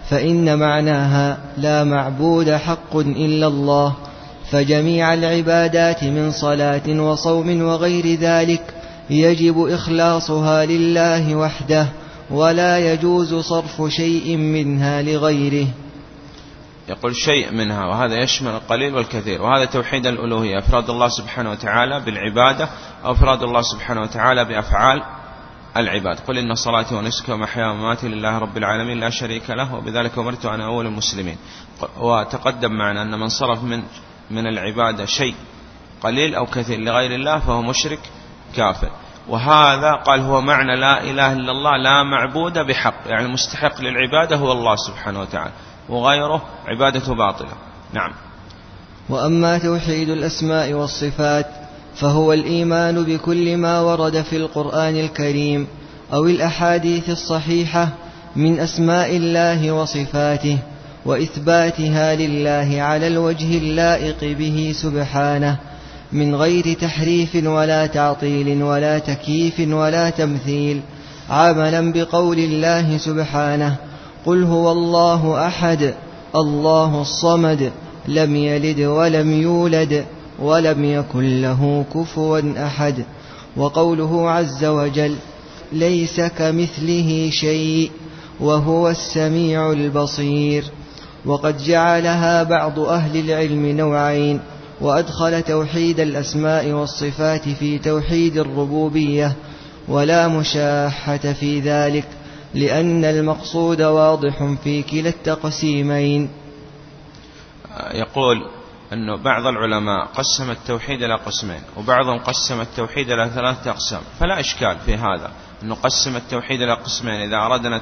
فإن 0.10 0.60
معناها 0.60 1.38
لا 1.58 1.84
معبود 1.84 2.52
حق 2.52 2.96
إلا 2.96 3.48
الله. 3.48 3.96
فجميع 4.52 5.14
العبادات 5.14 6.04
من 6.04 6.32
صلاة 6.32 6.90
وصوم 6.90 7.62
وغير 7.62 8.20
ذلك 8.20 8.74
يجب 9.10 9.68
إخلاصها 9.68 10.66
لله 10.66 11.36
وحده 11.36 11.88
ولا 12.30 12.94
يجوز 12.94 13.36
صرف 13.36 13.82
شيء 13.90 14.38
منها 14.38 15.02
لغيره. 15.02 15.68
يقول 16.90 17.16
شيء 17.16 17.52
منها 17.52 17.86
وهذا 17.86 18.24
يشمل 18.24 18.52
القليل 18.52 18.96
والكثير 18.96 19.42
وهذا 19.42 19.66
توحيد 19.66 20.08
الألوهية 20.08 20.60
إفراد 20.60 20.90
الله 20.90 21.08
سبحانه 21.08 21.52
وتعالى 21.52 22.00
بالعبادة 22.00 22.70
أو 23.06 23.12
إفراد 23.12 23.44
الله 23.44 23.62
سبحانه 23.62 24.02
وتعالى 24.02 24.46
بأفعال 24.46 25.04
العباد 25.78 26.20
قل 26.20 26.38
إن 26.38 26.56
صلاتي 26.56 26.96
ونسكي 26.96 27.32
ومحيا 27.32 27.68
ومماتي 27.68 28.08
لله 28.08 28.38
رب 28.38 28.58
العالمين 28.58 29.00
لا 29.00 29.10
شريك 29.10 29.50
له 29.50 29.76
وبذلك 29.76 30.18
أمرت 30.18 30.46
أنا 30.46 30.66
أول 30.66 30.86
المسلمين. 30.86 31.38
وتقدم 32.00 32.72
معنا 32.72 33.02
أن 33.02 33.20
من 33.20 33.28
صرف 33.30 33.64
من 33.64 33.84
من 34.32 34.48
العبادة 34.48 35.06
شيء 35.06 35.36
قليل 36.02 36.36
أو 36.36 36.46
كثير 36.46 36.80
لغير 36.80 37.12
الله 37.16 37.40
فهو 37.40 37.62
مشرك 37.62 38.00
كافر. 38.56 38.92
وهذا 39.30 39.92
قال 39.92 40.20
هو 40.20 40.42
معنى 40.42 40.76
لا 40.76 41.04
إله 41.04 41.34
إلا 41.34 41.52
الله 41.52 41.78
لا 41.78 42.04
معبود 42.04 42.54
بحق 42.60 42.96
يعني 43.06 43.26
المستحق 43.26 43.82
للعبادة 43.82 44.36
هو 44.36 44.52
الله 44.52 44.76
سبحانه 44.76 45.22
وتعالى 45.22 45.52
وغيره 45.90 46.42
عبادة 46.68 47.14
باطلة. 47.14 47.54
نعم. 47.94 48.14
وأما 49.10 49.58
توحيد 49.58 50.10
الأسماء 50.10 50.74
والصفات 50.74 51.46
فهو 51.96 52.34
الإيمان 52.34 53.04
بكل 53.04 53.58
ما 53.58 53.82
ورد 53.82 54.22
في 54.22 54.38
القرآن 54.38 55.00
الكريم 55.00 55.68
أو 56.14 56.26
الأحاديث 56.26 57.10
الصحيحة 57.10 57.90
من 58.36 58.60
أسماء 58.60 59.18
الله 59.18 59.72
وصفاته. 59.72 60.60
وإثباتها 61.08 62.16
لله 62.16 62.82
على 62.82 63.08
الوجه 63.08 63.58
اللائق 63.58 64.38
به 64.38 64.74
سبحانه 64.76 65.58
من 66.12 66.36
غير 66.36 66.74
تحريف 66.74 67.36
ولا 67.36 67.86
تعطيل 67.86 68.64
ولا 68.64 69.00
تكييف 69.00 69.60
ولا 69.60 70.10
تمثيل 70.10 70.82
عملا 71.30 71.92
بقول 71.92 72.40
الله 72.40 72.98
سبحانه 72.98 73.76
قل 74.26 74.44
هو 74.44 74.72
الله 74.72 75.48
أحد 75.48 75.94
الله 76.36 77.02
الصمد 77.02 77.72
لم 78.08 78.36
يلد 78.36 78.80
ولم 78.80 79.42
يولد 79.42 80.06
ولم 80.40 80.86
يكن 80.86 81.42
له 81.42 81.86
كفوا 81.94 82.66
أحد 82.66 83.06
وقوله 83.58 84.30
عز 84.32 84.66
وجل 84.66 85.16
ليس 85.72 86.22
كمثله 86.22 87.30
شيء 87.32 87.92
وهو 88.40 88.90
السميع 88.90 89.72
البصير. 89.72 90.64
وقد 91.26 91.58
جعلها 91.58 92.44
بعض 92.44 92.80
أهل 92.80 93.20
العلم 93.20 93.66
نوعين 93.66 94.42
وأدخل 94.82 95.42
توحيد 95.42 96.00
الأسماء 96.00 96.72
والصفات 96.72 97.50
في 97.50 97.80
توحيد 97.80 98.38
الربوبية 98.38 99.36
ولا 99.88 100.28
مشاحة 100.28 101.18
في 101.18 101.60
ذلك 101.60 102.08
لأن 102.54 103.06
المقصود 103.06 103.82
واضح 103.82 104.54
في 104.64 104.84
كلا 104.84 105.10
التقسيمين. 105.10 106.30
يقول 107.94 108.38
أنه 108.94 109.18
بعض 109.18 109.48
العلماء 109.48 110.06
قسم 110.06 110.52
التوحيد 110.52 111.04
إلى 111.04 111.16
قسمين 111.16 111.62
وبعضهم 111.78 112.20
قسم 112.20 112.62
التوحيد 112.62 113.12
إلى 113.12 113.30
ثلاثة 113.36 113.72
أقسام 113.72 114.02
فلا 114.20 114.40
إشكال 114.40 114.78
في 114.86 114.96
هذا 114.96 115.32
أنه 115.64 115.76
قسم 115.76 116.16
التوحيد 116.16 116.62
إلى 116.62 116.74
قسمين 116.74 117.16
إذا 117.16 117.38
أردنا 117.38 117.82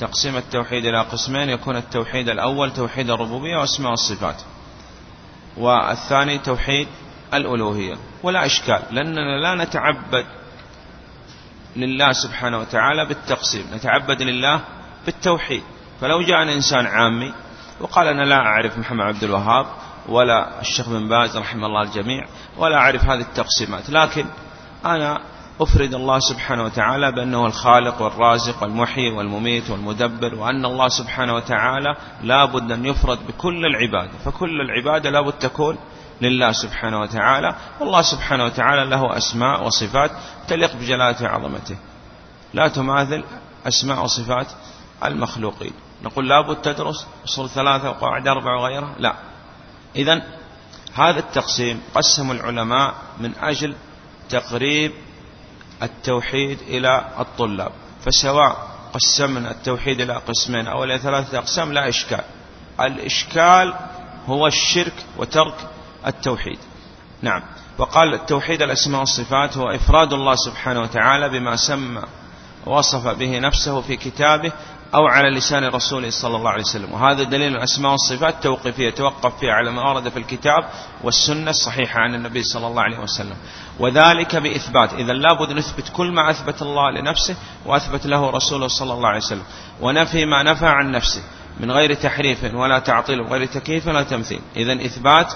تقسيم 0.00 0.36
التوحيد 0.36 0.86
إلى 0.86 1.00
قسمين 1.00 1.48
يكون 1.48 1.76
التوحيد 1.76 2.28
الأول 2.28 2.72
توحيد 2.72 3.10
الربوبية 3.10 3.56
وأسماء 3.56 3.92
الصفات 3.92 4.42
والثاني 5.56 6.38
توحيد 6.38 6.88
الألوهية. 7.34 7.96
ولا 8.22 8.46
إشكال 8.46 8.82
لأننا 8.90 9.40
لا 9.40 9.64
نتعبد 9.64 10.26
لله 11.76 12.12
سبحانه 12.12 12.58
وتعالى 12.58 13.06
بالتقسيم 13.06 13.66
نتعبد 13.74 14.22
لله 14.22 14.60
بالتوحيد. 15.06 15.62
فلو 16.00 16.22
جاء 16.22 16.42
إنسان 16.42 16.86
عامي 16.86 17.32
وقال 17.80 18.08
أنا 18.08 18.22
لا 18.22 18.36
أعرف 18.36 18.78
محمد 18.78 19.00
عبد 19.00 19.24
الوهاب 19.24 19.66
ولا 20.08 20.60
الشيخ 20.60 20.88
بن 20.88 21.08
باز 21.08 21.36
رحمه 21.36 21.66
الله 21.66 21.82
الجميع 21.82 22.26
ولا 22.56 22.76
أعرف 22.76 23.04
هذه 23.04 23.20
التقسيمات 23.20 23.90
لكن 23.90 24.26
أنا 24.84 25.20
أفرد 25.60 25.94
الله 25.94 26.18
سبحانه 26.18 26.64
وتعالى 26.64 27.12
بأنه 27.12 27.46
الخالق 27.46 28.02
والرازق 28.02 28.62
والمحيي 28.62 29.10
والمميت 29.10 29.70
والمدبر 29.70 30.34
وأن 30.34 30.64
الله 30.64 30.88
سبحانه 30.88 31.34
وتعالى 31.34 31.96
لا 32.22 32.44
بد 32.44 32.72
أن 32.72 32.86
يفرد 32.86 33.18
بكل 33.26 33.66
العبادة 33.66 34.18
فكل 34.24 34.60
العبادة 34.60 35.10
لا 35.10 35.20
بد 35.20 35.32
تكون 35.32 35.78
لله 36.20 36.52
سبحانه 36.52 37.00
وتعالى 37.00 37.56
والله 37.80 38.02
سبحانه 38.02 38.44
وتعالى 38.44 38.84
له 38.84 39.16
أسماء 39.16 39.66
وصفات 39.66 40.10
تليق 40.48 40.76
بجلالته 40.76 41.24
وعظمته 41.24 41.76
لا 42.54 42.68
تماثل 42.68 43.24
أسماء 43.66 44.04
وصفات 44.04 44.46
المخلوقين. 45.04 45.72
نقول 46.04 46.28
لابد 46.28 46.56
تدرس 46.56 47.06
أصول 47.24 47.48
ثلاثة 47.48 47.90
وقواعد 47.90 48.28
أربعة 48.28 48.60
وغيرها؟ 48.60 48.94
لا. 48.98 49.14
إذا 49.96 50.22
هذا 50.94 51.18
التقسيم 51.18 51.82
قسم 51.94 52.30
العلماء 52.30 52.94
من 53.20 53.32
أجل 53.40 53.74
تقريب 54.28 54.92
التوحيد 55.82 56.58
إلى 56.68 57.04
الطلاب. 57.18 57.72
فسواء 58.04 58.68
قسمنا 58.94 59.50
التوحيد 59.50 60.00
إلى 60.00 60.12
قسمين 60.12 60.68
أو 60.68 60.84
إلى 60.84 60.98
ثلاثة 60.98 61.38
أقسام 61.38 61.72
لا 61.72 61.88
إشكال. 61.88 62.24
الإشكال 62.80 63.74
هو 64.26 64.46
الشرك 64.46 64.94
وترك 65.16 65.54
التوحيد. 66.06 66.58
نعم. 67.22 67.42
وقال 67.78 68.14
التوحيد 68.14 68.62
الأسماء 68.62 69.00
والصفات 69.00 69.56
هو 69.56 69.70
إفراد 69.70 70.12
الله 70.12 70.34
سبحانه 70.34 70.80
وتعالى 70.80 71.28
بما 71.28 71.56
سمى 71.56 72.02
وصف 72.66 73.06
به 73.06 73.38
نفسه 73.38 73.80
في 73.80 73.96
كتابه 73.96 74.52
أو 74.94 75.06
على 75.06 75.30
لسان 75.30 75.64
رسوله 75.64 76.10
صلى 76.10 76.36
الله 76.36 76.50
عليه 76.50 76.62
وسلم. 76.62 76.92
وهذا 76.92 77.22
دليل 77.22 77.56
الأسماء 77.56 77.92
والصفات 77.92 78.42
توقيفية 78.42 78.90
توقف 78.90 79.38
فيها 79.38 79.52
على 79.52 79.70
ما 79.70 79.82
ورد 79.82 80.08
في 80.08 80.18
الكتاب 80.18 80.64
والسنة 81.04 81.50
الصحيحة 81.50 82.00
عن 82.00 82.14
النبي 82.14 82.42
صلى 82.42 82.66
الله 82.66 82.82
عليه 82.82 82.98
وسلم. 82.98 83.36
وذلك 83.78 84.36
بإثبات. 84.36 84.92
إذا 84.94 85.12
لابد 85.12 85.52
نثبت 85.52 85.88
كل 85.88 86.12
ما 86.12 86.30
أثبت 86.30 86.62
الله 86.62 86.90
لنفسه 86.90 87.36
وأثبت 87.66 88.06
له 88.06 88.30
رسوله 88.30 88.68
صلى 88.68 88.92
الله 88.92 89.08
عليه 89.08 89.18
وسلم. 89.18 89.44
ونفي 89.80 90.24
ما 90.24 90.42
نفى 90.42 90.66
عن 90.66 90.90
نفسه 90.90 91.22
من 91.60 91.70
غير 91.70 91.94
تحريف 91.94 92.54
ولا 92.54 92.78
تعطيل 92.78 93.20
وغير 93.20 93.46
تكييف 93.46 93.86
ولا 93.86 94.02
تمثيل. 94.02 94.40
إذا 94.56 94.72
إثبات 94.72 95.32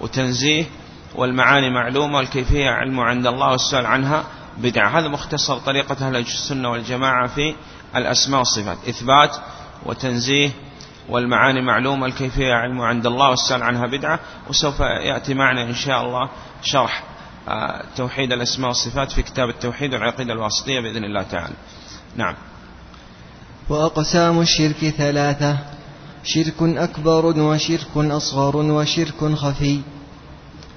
وتنزيه 0.00 0.64
والمعاني 1.14 1.70
معلومة 1.70 2.16
والكيفية 2.16 2.70
علم 2.70 3.00
عند 3.00 3.26
الله 3.26 3.50
والسؤال 3.50 3.86
عنها 3.86 4.24
بدعة. 4.56 4.98
هذا 4.98 5.08
مختصر 5.08 5.58
طريقة 5.58 6.08
أهل 6.08 6.16
السنة 6.16 6.70
والجماعة 6.70 7.26
في 7.26 7.54
الأسماء 7.96 8.38
والصفات. 8.38 8.78
إثبات 8.88 9.36
وتنزيه 9.86 10.50
والمعاني 11.08 11.62
معلومة 11.62 12.06
الكيفية 12.06 12.52
علم 12.52 12.80
عند 12.80 13.06
الله 13.06 13.30
والسؤال 13.30 13.62
عنها 13.62 13.86
بدعة 13.86 14.20
وسوف 14.48 14.80
يأتي 14.80 15.34
معنا 15.34 15.62
إن 15.62 15.74
شاء 15.74 16.02
الله 16.02 16.28
شرح 16.62 17.04
آه، 17.48 17.84
توحيد 17.96 18.32
الأسماء 18.32 18.68
والصفات 18.68 19.12
في 19.12 19.22
كتاب 19.22 19.48
التوحيد 19.48 19.94
والعقيدة 19.94 20.32
الواسطية 20.32 20.80
بإذن 20.80 21.04
الله 21.04 21.22
تعالى. 21.22 21.54
نعم. 22.16 22.34
وأقسام 23.68 24.40
الشرك 24.40 24.94
ثلاثة 24.98 25.58
شرك 26.24 26.62
أكبر 26.62 27.26
وشرك 27.26 27.96
أصغر 27.96 28.56
وشرك 28.56 29.34
خفي. 29.34 29.80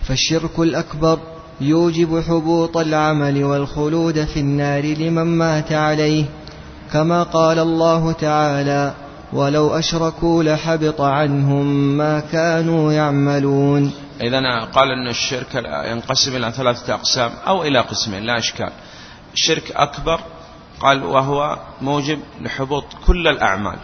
فالشرك 0.04 0.60
الأكبر 0.60 1.20
يوجب 1.62 2.24
حبوط 2.28 2.78
العمل 2.78 3.44
والخلود 3.44 4.26
في 4.26 4.40
النار 4.40 4.86
لمن 4.86 5.38
مات 5.38 5.72
عليه. 5.72 6.26
كما 6.94 7.24
قال 7.24 7.60
الله 7.60 8.12
تعالى 8.12 8.94
ولو 9.34 9.80
أشركوا 9.80 10.44
لحبط 10.44 11.02
عنهم 11.02 11.66
ما 11.98 12.20
كانوا 12.20 12.94
يعملون 12.94 13.94
إذا 14.22 14.66
قال 14.66 14.92
أن 14.92 15.08
الشرك 15.08 15.56
ينقسم 15.92 16.36
إلى 16.36 16.52
ثلاثة 16.52 16.94
أقسام 16.94 17.32
أو 17.48 17.64
إلى 17.64 17.80
قسمين 17.80 18.24
لا 18.24 18.38
إشكال. 18.38 18.72
الشرك 19.34 19.72
أكبر 19.72 20.20
قال 20.80 21.04
وهو 21.04 21.60
موجب 21.82 22.20
لحبوط 22.42 22.86
كل 23.08 23.28
الأعمال 23.28 23.78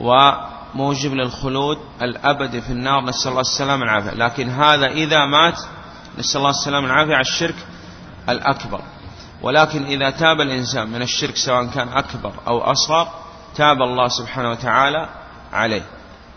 وموجب 0.00 1.14
للخلود 1.14 1.78
الأبدي 2.02 2.60
في 2.60 2.70
النار 2.70 3.04
نسأل 3.04 3.30
الله 3.30 3.40
السلام 3.40 3.80
والعافية. 3.80 4.10
لكن 4.10 4.50
هذا 4.50 4.86
إذا 4.86 5.26
مات 5.26 5.58
نسأل 6.18 6.36
الله 6.36 6.50
السلام 6.50 6.84
والعافية 6.84 7.14
على 7.14 7.20
الشرك 7.20 7.56
الأكبر. 8.28 8.80
ولكن 9.44 9.84
إذا 9.84 10.10
تاب 10.10 10.40
الإنسان 10.40 10.88
من 10.88 11.02
الشرك 11.02 11.36
سواء 11.36 11.66
كان 11.66 11.88
أكبر 11.88 12.32
أو 12.46 12.60
أصغر 12.60 13.08
تاب 13.56 13.82
الله 13.82 14.08
سبحانه 14.08 14.50
وتعالى 14.50 15.08
عليه. 15.52 15.82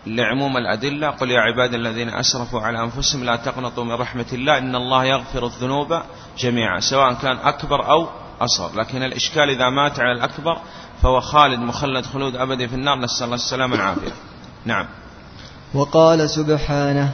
لعموم 0.06 0.56
الأدلة 0.56 1.10
قل 1.10 1.30
يا 1.30 1.40
عباد 1.40 1.74
الذين 1.74 2.08
أسرفوا 2.08 2.60
على 2.60 2.80
أنفسهم 2.80 3.24
لا 3.24 3.36
تقنطوا 3.36 3.84
من 3.84 3.92
رحمة 3.92 4.26
الله 4.32 4.58
إن 4.58 4.74
الله 4.74 5.04
يغفر 5.04 5.46
الذنوب 5.46 6.00
جميعا 6.38 6.80
سواء 6.80 7.14
كان 7.14 7.36
أكبر 7.36 7.90
أو 7.90 8.08
أصغر. 8.40 8.80
لكن 8.80 9.02
الإشكال 9.02 9.50
إذا 9.50 9.70
مات 9.70 10.00
على 10.00 10.12
الأكبر 10.12 10.58
فهو 11.02 11.20
خالد 11.20 11.60
مخلد 11.60 12.06
خلود 12.06 12.36
أبدي 12.36 12.68
في 12.68 12.74
النار 12.74 12.98
نسأل 12.98 13.24
الله 13.24 13.34
السلامة 13.34 13.72
والعافية. 13.72 14.12
نعم. 14.64 14.86
وقال 15.74 16.30
سبحانه 16.30 17.12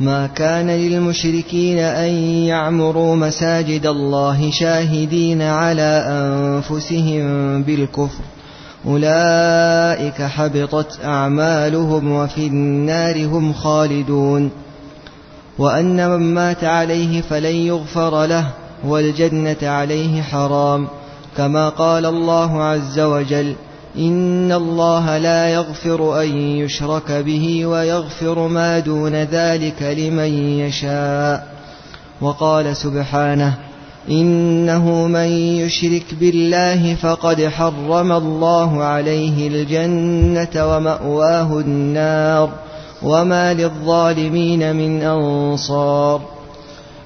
ما 0.00 0.26
كان 0.26 0.70
للمشركين 0.70 1.78
أن 1.78 2.12
يعمروا 2.44 3.16
مساجد 3.16 3.86
الله 3.86 4.50
شاهدين 4.50 5.42
على 5.42 6.04
أنفسهم 6.08 7.62
بالكفر. 7.62 8.24
أولئك 8.86 10.22
حبطت 10.22 11.04
أعمالهم 11.04 12.12
وفي 12.12 12.46
النار 12.46 13.26
هم 13.26 13.52
خالدون. 13.52 14.50
وأن 15.58 16.10
من 16.10 16.34
مات 16.34 16.64
عليه 16.64 17.20
فلن 17.22 17.56
يغفر 17.56 18.26
له 18.26 18.46
والجنة 18.84 19.56
عليه 19.62 20.22
حرام. 20.22 20.88
كما 21.36 21.68
قال 21.68 22.06
الله 22.06 22.62
عز 22.62 23.00
وجل 23.00 23.54
إن 23.96 24.52
الله 24.52 25.18
لا 25.18 25.48
يغفر 25.48 26.22
أن 26.22 26.36
يشرك 26.36 27.12
به 27.12 27.66
ويغفر 27.66 28.48
ما 28.48 28.78
دون 28.78 29.14
ذلك 29.14 29.82
لمن 29.82 30.58
يشاء 30.58 31.46
وقال 32.20 32.76
سبحانه 32.76 33.58
إنه 34.08 35.06
من 35.06 35.28
يشرك 35.28 36.14
بالله 36.20 36.94
فقد 36.94 37.48
حرم 37.48 38.12
الله 38.12 38.84
عليه 38.84 39.48
الجنة 39.48 40.76
ومأواه 40.76 41.60
النار 41.60 42.50
وما 43.02 43.54
للظالمين 43.54 44.76
من 44.76 45.02
أنصار 45.02 46.20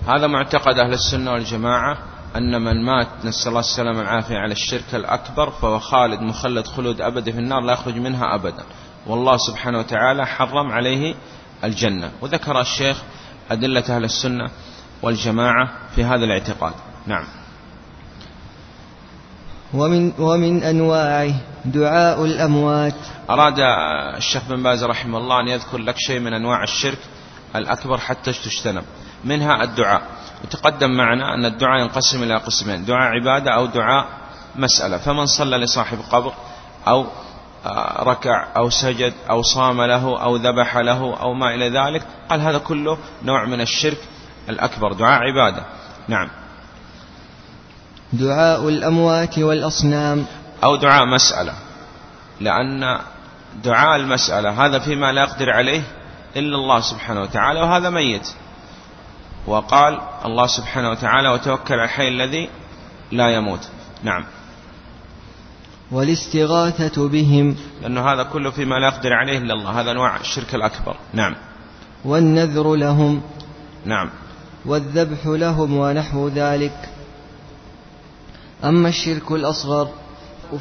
هذا 0.06 0.26
معتقد 0.26 0.78
أهل 0.78 0.92
السنة 0.92 1.32
والجماعة 1.32 2.13
أن 2.36 2.62
من 2.62 2.84
مات 2.84 3.08
نسأل 3.24 3.48
الله 3.48 3.60
السلامة 3.60 3.98
والعافية 3.98 4.38
على 4.38 4.52
الشرك 4.52 4.94
الأكبر 4.94 5.50
فهو 5.50 5.78
خالد 5.78 6.20
مخلد 6.20 6.66
خلود 6.66 7.00
أبدا 7.00 7.32
في 7.32 7.38
النار 7.38 7.60
لا 7.60 7.72
يخرج 7.72 7.96
منها 7.96 8.34
أبدا. 8.34 8.64
والله 9.06 9.36
سبحانه 9.36 9.78
وتعالى 9.78 10.26
حرم 10.26 10.72
عليه 10.72 11.14
الجنة. 11.64 12.10
وذكر 12.20 12.60
الشيخ 12.60 13.02
أدلة 13.50 13.96
أهل 13.96 14.04
السنة 14.04 14.50
والجماعة 15.02 15.70
في 15.94 16.04
هذا 16.04 16.24
الاعتقاد. 16.24 16.72
نعم. 17.06 17.24
ومن, 19.74 20.12
ومن 20.18 20.62
أنواعه 20.62 21.34
دعاء 21.64 22.24
الأموات. 22.24 22.94
أراد 23.30 23.54
الشيخ 24.16 24.42
بن 24.48 24.62
باز 24.62 24.84
رحمه 24.84 25.18
الله 25.18 25.40
أن 25.40 25.48
يذكر 25.48 25.78
لك 25.78 25.94
شيء 25.98 26.20
من 26.20 26.32
أنواع 26.32 26.62
الشرك 26.62 26.98
الأكبر 27.56 27.98
حتى 27.98 28.32
تجتنب. 28.32 28.84
منها 29.24 29.62
الدعاء. 29.62 30.02
وتقدم 30.44 30.90
معنا 30.90 31.34
أن 31.34 31.44
الدعاء 31.44 31.80
ينقسم 31.80 32.22
إلى 32.22 32.36
قسمين 32.36 32.84
دعاء 32.84 33.08
عبادة 33.08 33.50
أو 33.50 33.66
دعاء 33.66 34.06
مسألة. 34.56 34.98
فمن 34.98 35.26
صلى 35.26 35.56
لصاحب 35.56 35.98
قبر 36.10 36.32
أو 36.88 37.06
ركع 38.00 38.46
أو 38.56 38.70
سجد 38.70 39.12
أو 39.30 39.42
صام 39.42 39.82
له 39.82 40.22
أو 40.22 40.36
ذبح 40.36 40.76
له 40.76 41.16
أو 41.20 41.34
ما 41.34 41.54
إلى 41.54 41.68
ذلك 41.68 42.02
قال 42.30 42.40
هذا 42.40 42.58
كله 42.58 42.98
نوع 43.22 43.44
من 43.44 43.60
الشرك 43.60 43.98
الأكبر 44.48 44.92
دعاء 44.92 45.20
عبادة. 45.20 45.62
نعم. 46.08 46.30
دعاء 48.12 48.68
الأموات 48.68 49.38
والأصنام. 49.38 50.26
أو 50.64 50.76
دعاء 50.76 51.06
مسألة. 51.06 51.54
لأن 52.40 52.98
دعاء 53.64 53.96
المسألة 53.96 54.66
هذا 54.66 54.78
فيما 54.78 55.12
لا 55.12 55.22
يقدر 55.22 55.50
عليه 55.50 55.82
إلا 56.36 56.56
الله 56.56 56.80
سبحانه 56.80 57.22
وتعالى 57.22 57.60
وهذا 57.60 57.90
ميت. 57.90 58.28
وقال 59.46 60.00
الله 60.24 60.46
سبحانه 60.46 60.90
وتعالى 60.90 61.28
وتوكل 61.28 61.74
على 61.74 61.84
الحي 61.84 62.08
الذي 62.08 62.48
لا 63.12 63.34
يموت. 63.34 63.68
نعم. 64.02 64.24
والاستغاثة 65.92 67.08
بهم. 67.08 67.56
لأنه 67.82 68.12
هذا 68.12 68.22
كله 68.22 68.50
فيما 68.50 68.74
لا 68.74 68.86
يقدر 68.86 69.12
عليه 69.12 69.38
إلا 69.38 69.54
الله. 69.54 69.80
هذا 69.80 69.90
أنواع 69.90 70.16
الشرك 70.16 70.54
الأكبر. 70.54 70.96
نعم. 71.12 71.34
والنذر 72.04 72.74
لهم. 72.74 73.22
نعم. 73.84 74.10
والذبح 74.66 75.26
لهم 75.26 75.76
ونحو 75.76 76.28
ذلك. 76.28 76.88
أما 78.64 78.88
الشرك 78.88 79.32
الأصغر 79.32 79.88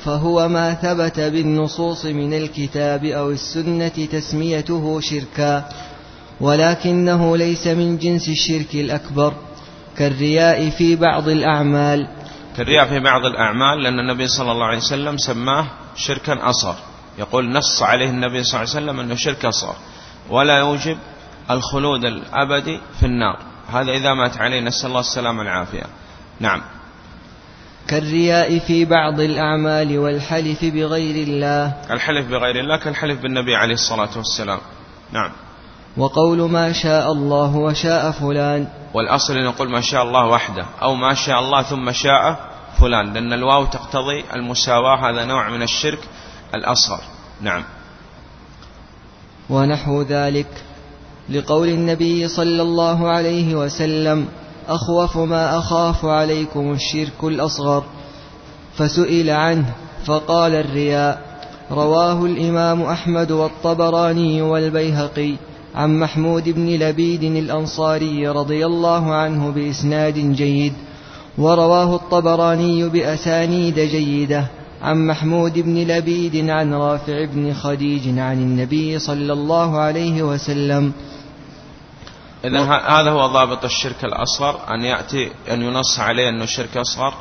فهو 0.05 0.47
ما 0.47 0.73
ثبت 0.73 1.19
بالنصوص 1.19 2.05
من 2.05 2.33
الكتاب 2.33 3.05
أو 3.05 3.31
السنة 3.31 4.07
تسميته 4.11 4.99
شركا. 4.99 5.69
ولكنه 6.41 7.37
ليس 7.37 7.67
من 7.67 7.97
جنس 7.97 8.29
الشرك 8.29 8.75
الأكبر 8.75 9.33
كالرياء 9.97 10.69
في 10.69 10.95
بعض 10.95 11.29
الأعمال. 11.29 12.07
كالرياء 12.57 12.85
في 12.85 12.99
بعض 12.99 13.25
الأعمال 13.25 13.83
لأن 13.83 13.99
النبي 13.99 14.27
صلى 14.27 14.51
الله 14.51 14.65
عليه 14.65 14.77
وسلم 14.77 15.17
سماه 15.17 15.65
شركا 15.95 16.49
أصغر. 16.49 16.75
يقول 17.19 17.51
نص 17.51 17.83
عليه 17.83 18.09
النبي 18.09 18.43
صلى 18.43 18.61
الله 18.61 18.75
عليه 18.75 18.85
وسلم 18.85 18.99
أنه 18.99 19.15
شرك 19.15 19.45
أصغر. 19.45 19.75
ولا 20.29 20.57
يوجب 20.57 20.97
الخلود 21.51 22.05
الأبدي 22.05 22.79
في 22.99 23.05
النار. 23.05 23.39
هذا 23.73 23.91
إذا 23.91 24.13
مات 24.13 24.37
عليه 24.37 24.61
نسأل 24.61 24.89
الله 24.89 24.99
السلامة 24.99 25.39
والعافية. 25.39 25.83
نعم. 26.39 26.61
كالرياء 27.87 28.59
في 28.59 28.85
بعض 28.85 29.19
الأعمال 29.19 29.97
والحلف 29.97 30.65
بغير 30.65 31.27
الله. 31.27 31.73
الحلف 31.91 32.27
بغير 32.27 32.59
الله 32.59 32.77
كالحلف 32.77 33.21
بالنبي 33.21 33.55
عليه 33.55 33.73
الصلاة 33.73 34.17
والسلام. 34.17 34.59
نعم. 35.11 35.31
وقول 35.97 36.51
ما 36.51 36.71
شاء 36.71 37.11
الله 37.11 37.55
وشاء 37.55 38.11
فلان. 38.11 38.67
والأصل 38.93 39.37
أن 39.37 39.45
نقول 39.45 39.69
ما 39.69 39.81
شاء 39.81 40.03
الله 40.03 40.27
وحده 40.27 40.65
أو 40.81 40.95
ما 40.95 41.13
شاء 41.13 41.39
الله 41.39 41.63
ثم 41.63 41.91
شاء 41.91 42.39
فلان 42.79 43.13
لأن 43.13 43.33
الواو 43.33 43.65
تقتضي 43.65 44.23
المساواة 44.35 45.09
هذا 45.09 45.25
نوع 45.25 45.49
من 45.49 45.61
الشرك 45.61 45.99
الأصغر. 46.55 47.01
نعم. 47.41 47.63
ونحو 49.49 50.01
ذلك 50.01 50.47
لقول 51.29 51.67
النبي 51.67 52.27
صلى 52.27 52.61
الله 52.61 53.09
عليه 53.09 53.55
وسلم 53.55 54.27
أخوف 54.67 55.17
ما 55.17 55.57
أخاف 55.57 56.05
عليكم 56.05 56.71
الشرك 56.71 57.23
الأصغر. 57.23 57.83
فسئل 58.77 59.29
عنه 59.29 59.73
فقال 60.05 60.55
الرياء 60.55 61.21
رواه 61.71 62.25
الإمام 62.25 62.81
أحمد 62.81 63.31
والطبراني 63.31 64.41
والبيهقي. 64.41 65.35
عن 65.75 65.99
محمود 65.99 66.49
بن 66.49 66.67
لبيد 66.69 67.23
الأنصاري 67.23 68.27
رضي 68.27 68.65
الله 68.65 69.15
عنه 69.15 69.51
بإسناد 69.51 70.13
جيد 70.13 70.73
ورواه 71.37 71.95
الطبراني 71.95 72.89
بأسانيد 72.89 73.79
جيدة 73.79 74.47
عن 74.81 75.07
محمود 75.07 75.59
بن 75.59 75.77
لبيد 75.77 76.49
عن 76.49 76.73
رافع 76.73 77.25
بن 77.25 77.53
خديج 77.53 78.19
عن 78.19 78.37
النبي 78.37 78.99
صلى 78.99 79.33
الله 79.33 79.79
عليه 79.79 80.23
وسلم. 80.23 80.93
إذا 82.45 82.61
هذا 82.61 83.11
هو 83.11 83.27
ضابط 83.27 83.65
الشرك 83.65 84.05
الأصغر 84.05 84.59
أن 84.73 84.81
يأتي 84.81 85.31
أن 85.51 85.61
ينص 85.61 85.99
عليه 85.99 86.29
أنه 86.29 86.45
شرك 86.45 86.77
أصغر 86.77 87.13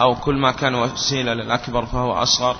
أو 0.00 0.14
كل 0.14 0.34
ما 0.34 0.52
كان 0.52 0.74
وسيلة 0.74 1.34
للأكبر 1.34 1.86
فهو 1.86 2.12
أصغر 2.12 2.56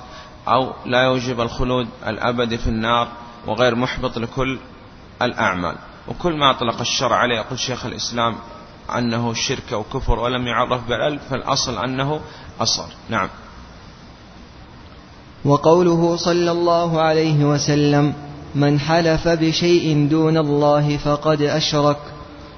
أو 0.49 0.73
لا 0.87 1.03
يوجب 1.03 1.41
الخلود 1.41 1.89
الأبدي 2.07 2.59
في 2.59 2.67
النار 2.67 3.09
وغير 3.47 3.75
محبط 3.75 4.19
لكل 4.19 4.59
الأعمال. 5.23 5.75
وكل 6.09 6.33
ما 6.39 6.51
أطلق 6.51 6.81
الشرع 6.81 7.17
عليه 7.17 7.37
يقول 7.37 7.59
شيخ 7.59 7.87
الإسلام 7.87 8.35
أنه 8.99 9.35
شرك 9.35 9.73
أو 9.73 9.83
كفر 9.83 10.19
ولم 10.19 10.47
يعرف 10.47 10.89
بالألف 10.89 11.23
فالأصل 11.31 11.79
أنه 11.79 12.21
أصغر. 12.61 12.89
نعم. 13.09 13.29
وقوله 15.45 16.17
صلى 16.17 16.51
الله 16.51 17.01
عليه 17.01 17.45
وسلم 17.45 18.15
من 18.55 18.81
حلف 18.81 19.29
بشيء 19.29 20.09
دون 20.11 20.37
الله 20.37 20.97
فقد 20.97 21.43
أشرك 21.43 21.99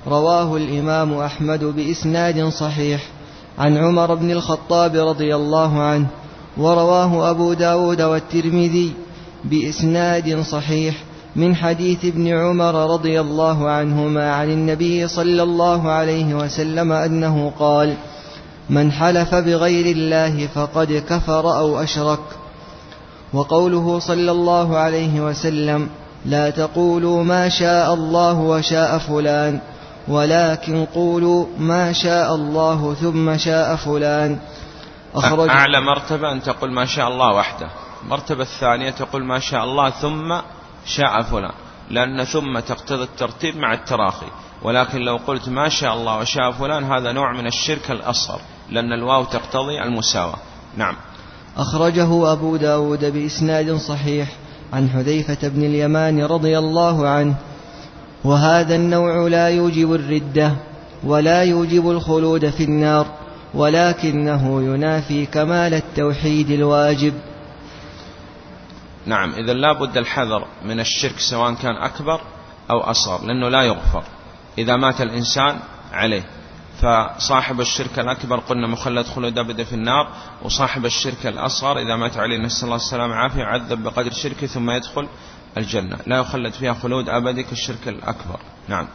رواه 0.06 0.56
الإمام 0.56 1.18
أحمد 1.18 1.64
بإسناد 1.64 2.48
صحيح 2.48 3.02
عن 3.58 3.76
عمر 3.76 4.14
بن 4.14 4.30
الخطاب 4.30 4.94
رضي 4.94 5.34
الله 5.34 5.82
عنه 5.82 6.06
ورواه 6.56 7.30
أبو 7.30 7.52
داود 7.52 8.02
والترمذي 8.02 8.92
بإسناد 9.44 10.40
صحيح 10.42 10.94
من 11.36 11.56
حديث 11.56 12.04
ابن 12.04 12.26
عمر 12.26 12.92
رضي 12.92 13.20
الله 13.20 13.70
عنهما 13.70 14.32
عن 14.32 14.50
النبي 14.50 15.08
صلى 15.08 15.42
الله 15.42 15.90
عليه 15.90 16.34
وسلم 16.34 16.92
أنه 16.92 17.52
قال 17.58 17.96
من 18.70 18.92
حلف 18.92 19.34
بغير 19.34 19.96
الله 19.96 20.46
فقد 20.46 21.04
كفر 21.08 21.58
أو 21.58 21.78
أشرك 21.82 22.20
وقوله 23.32 23.98
صلى 23.98 24.30
الله 24.30 24.76
عليه 24.76 25.20
وسلم 25.20 25.88
لا 26.26 26.50
تقولوا 26.50 27.24
ما 27.24 27.48
شاء 27.48 27.94
الله 27.94 28.38
وشاء 28.38 28.98
فلان 28.98 29.60
ولكن 30.08 30.84
قولوا 30.84 31.46
ما 31.58 31.92
شاء 31.92 32.34
الله 32.34 32.94
ثم 32.94 33.36
شاء 33.36 33.76
فلان 33.76 34.38
أخرج 35.14 35.48
أعلى 35.48 35.80
مرتبة 35.80 36.32
أن 36.32 36.42
تقول 36.42 36.72
ما 36.72 36.84
شاء 36.84 37.08
الله 37.08 37.34
وحده 37.34 37.68
المرتبة 38.02 38.42
الثانية 38.42 38.90
تقول 38.90 39.24
ما 39.24 39.38
شاء 39.38 39.64
الله 39.64 39.90
ثم 39.90 40.32
شاء 40.86 41.22
فلان. 41.22 41.52
لأن 41.90 42.24
ثم 42.24 42.58
تقتضي 42.58 43.02
الترتيب 43.02 43.56
مع 43.56 43.74
التراخي. 43.74 44.26
ولكن 44.62 44.98
لو 44.98 45.16
قلت 45.16 45.48
ما 45.48 45.68
شاء 45.68 45.94
الله 45.94 46.18
وشاء 46.18 46.50
فلان 46.52 46.84
هذا 46.84 47.12
نوع 47.12 47.32
من 47.32 47.46
الشرك 47.46 47.90
الأصغر. 47.90 48.40
لأن 48.70 48.92
الواو 48.92 49.24
تقتضي 49.24 49.82
المساواة. 49.82 50.38
نعم. 50.76 50.96
أخرجه 51.56 52.32
أبو 52.32 52.56
داود 52.56 53.04
بإسناد 53.04 53.76
صحيح 53.76 54.28
عن 54.72 54.88
حذيفة 54.90 55.48
بن 55.48 55.64
اليمان 55.64 56.24
رضي 56.24 56.58
الله 56.58 57.08
عنه. 57.08 57.34
وهذا 58.24 58.74
النوع 58.74 59.28
لا 59.28 59.48
يوجب 59.48 59.94
الردة 59.94 60.52
ولا 61.04 61.42
يوجب 61.42 61.90
الخلود 61.90 62.50
في 62.50 62.64
النار 62.64 63.06
ولكنه 63.54 64.62
ينافي 64.62 65.26
كمال 65.26 65.74
التوحيد 65.74 66.50
الواجب. 66.50 67.14
نعم 69.06 69.34
إذا 69.34 69.52
لا 69.52 69.72
بد 69.72 69.96
الحذر 69.96 70.46
من 70.64 70.80
الشرك 70.80 71.18
سواء 71.18 71.54
كان 71.54 71.76
أكبر 71.76 72.20
أو 72.70 72.80
أصغر 72.80 73.26
لأنه 73.26 73.48
لا 73.48 73.62
يغفر 73.62 74.02
إذا 74.58 74.76
مات 74.76 75.00
الإنسان 75.00 75.58
عليه. 75.92 76.22
فصاحب 76.80 77.60
الشرك 77.60 77.98
الأكبر 77.98 78.36
قلنا 78.36 78.66
مخلد 78.66 79.06
خلود 79.06 79.38
أبدا 79.38 79.64
في 79.64 79.72
النار 79.72 80.08
وصاحب 80.42 80.86
الشرك 80.86 81.26
الأصغر 81.26 81.78
إذا 81.78 81.96
مات 81.96 82.16
عليه 82.16 82.38
نسأل 82.38 82.64
الله 82.64 82.76
السلامة 82.76 83.12
والعافية 83.12 83.40
يعذب 83.40 83.82
بقدر 83.82 84.12
شركه 84.12 84.46
ثم 84.46 84.70
يدخل 84.70 85.08
الجنة. 85.56 85.96
لا 86.06 86.18
يخلد 86.18 86.52
فيها 86.52 86.72
خلود 86.72 87.08
أبدي 87.08 87.42
كالشرك 87.42 87.88
الأكبر. 87.88 88.38
نعم. 88.68 88.86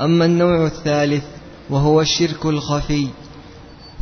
أما 0.00 0.24
النوع 0.24 0.66
الثالث 0.66 1.24
وهو 1.70 2.00
الشرك 2.00 2.46
الخفي 2.46 3.08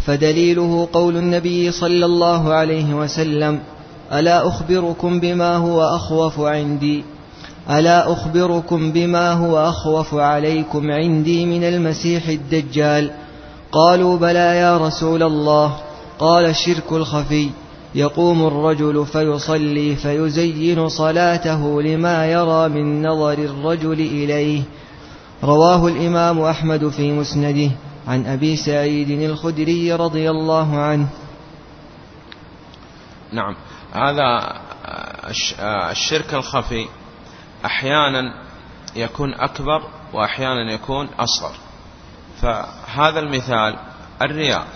فدليله 0.07 0.89
قول 0.93 1.17
النبي 1.17 1.73
صلى 1.73 2.07
الله 2.07 2.55
عليه 2.55 2.95
وسلم 2.95 3.63
ألا 4.13 4.49
أخبركم 4.49 5.21
بما 5.21 5.57
هو 5.57 5.83
أخوف 5.83 6.41
عندي؟ 6.41 7.05
ألا 7.71 8.13
أخبركم 8.13 8.93
بما 8.93 9.33
هو 9.33 9.69
أخوف 9.69 10.15
عليكم 10.15 10.91
عندي 10.91 11.47
من 11.47 11.65
المسيح 11.65 12.29
الدجال؟ 12.29 13.11
قالوا 13.73 14.17
بلى 14.17 14.57
يا 14.57 14.79
رسول 14.79 15.23
الله. 15.23 15.77
قال 16.19 16.45
الشرك 16.45 16.93
الخفي. 16.93 17.51
يقوم 17.95 18.47
الرجل 18.47 19.07
فيصلي 19.07 19.97
فيزين 19.97 20.89
صلاته 20.89 21.83
لما 21.83 22.27
يرى 22.27 22.69
من 22.69 23.07
نظر 23.07 23.39
الرجل 23.39 24.01
إليه. 24.01 24.63
رواه 25.45 25.89
الإمام 25.89 26.41
أحمد 26.41 26.89
في 26.89 27.13
مسنده. 27.13 27.71
عن 28.09 28.27
أبي 28.27 28.57
سعيد 28.57 29.11
الخدري 29.11 29.93
رضي 29.93 30.31
الله 30.31 30.77
عنه. 30.77 31.07
نعم. 33.33 33.55
هذا 33.95 34.61
الشرك 35.91 36.35
الخفي 36.35 36.89
أحيانا 37.65 38.43
يكون 38.97 39.35
أكبر 39.35 39.83
وأحيانا 40.13 40.73
يكون 40.73 41.07
أصغر. 41.07 41.55
فهذا 42.43 43.21
المثال 43.21 43.77
الرياء 44.23 44.67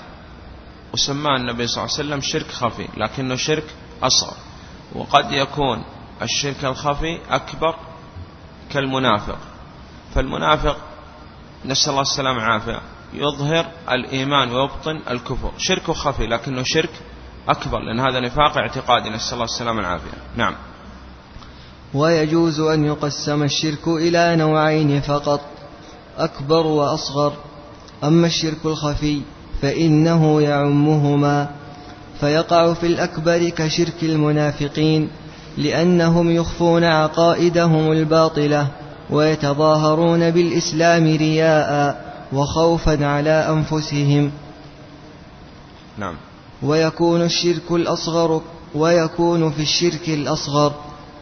وسماه 0.93 1.37
النبي 1.37 1.67
صلى 1.67 1.85
الله 1.85 1.95
عليه 1.95 2.05
وسلم 2.09 2.21
شرك 2.21 2.51
خفي 2.51 2.89
لكنه 2.97 3.37
شرك 3.37 3.65
أصغر. 4.03 4.37
وقد 4.95 5.33
يكون 5.33 5.85
الشرك 6.23 6.65
الخفي 6.65 7.19
أكبر 7.31 7.77
كالمنافق. 8.71 9.39
فالمنافق 10.15 10.77
نسأل 11.65 11.91
الله 11.91 12.03
السلامة 12.03 12.39
والعافية 12.39 12.81
يظهر 13.13 13.67
الإيمان 13.91 14.51
ويبطن 14.51 15.01
الكفر. 15.11 15.53
شرك 15.59 15.91
خفي 15.91 16.27
لكنه 16.27 16.63
شرك 16.63 16.91
أكبر 17.49 17.79
لأن 17.79 18.01
هذا 18.01 18.21
نفاق 18.21 18.59
اعتقادي 18.59 19.11
نسأل 19.11 19.33
الله 19.33 19.45
السلامة 19.45 19.77
والعافية. 19.77 20.19
نعم. 20.37 20.55
ويجوز 21.95 22.61
أن 22.61 22.85
يقسم 22.85 23.43
الشرك 23.43 23.89
إلى 23.89 24.37
نوعين 24.37 25.01
فقط 25.01 25.41
أكبر 26.19 26.67
وأصغر. 26.67 27.33
أما 28.05 28.27
الشرك 28.27 28.65
الخفي 28.65 29.21
فإنه 29.63 30.43
يعمهما 30.43 31.51
فيقع 32.21 32.73
في 32.73 32.87
الأكبر 32.87 33.49
كشرك 33.49 34.03
المنافقين 34.03 35.09
لأنهم 35.57 36.31
يخفون 36.31 36.85
عقائدهم 36.85 37.93
الباطلة 37.93 38.69
ويتظاهرون 39.11 40.31
بالإسلام 40.31 41.05
رياء 41.17 42.05
وخوفا 42.33 43.07
على 43.07 43.31
أنفسهم. 43.31 44.31
نعم. 45.99 46.15
ويكون 46.65 47.23
الشرك 47.23 47.71
الأصغر 47.71 48.43
ويكون 48.75 49.51
في 49.51 49.63
الشرك 49.63 50.09
الأصغر 50.09 50.75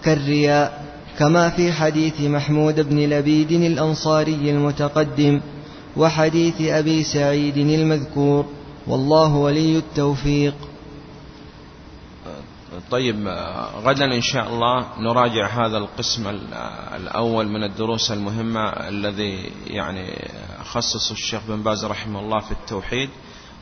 كالرياء 0.05 0.85
كما 1.18 1.50
في 1.50 1.72
حديث 1.72 2.20
محمود 2.20 2.81
بن 2.81 2.98
لبيد 2.98 3.52
الأنصاري 3.52 4.50
المتقدم 4.50 5.40
وحديث 5.96 6.61
أبي 6.61 7.05
سعيد 7.05 7.57
المذكور 7.57 8.46
والله 8.87 9.35
ولي 9.35 9.78
التوفيق. 9.78 10.55
طيب 12.90 13.28
غدا 13.85 14.05
إن 14.05 14.20
شاء 14.20 14.48
الله 14.48 14.87
نراجع 14.98 15.46
هذا 15.46 15.78
القسم 15.78 16.28
الأول 16.96 17.48
من 17.48 17.64
الدروس 17.64 18.11
المهمة 18.11 18.68
الذي 18.68 19.52
يعني 19.66 20.28
خصص 20.64 21.11
الشيخ 21.11 21.40
بن 21.48 21.62
باز 21.62 21.85
رحمه 21.85 22.20
الله 22.20 22.40
في 22.40 22.52
التوحيد 22.52 23.11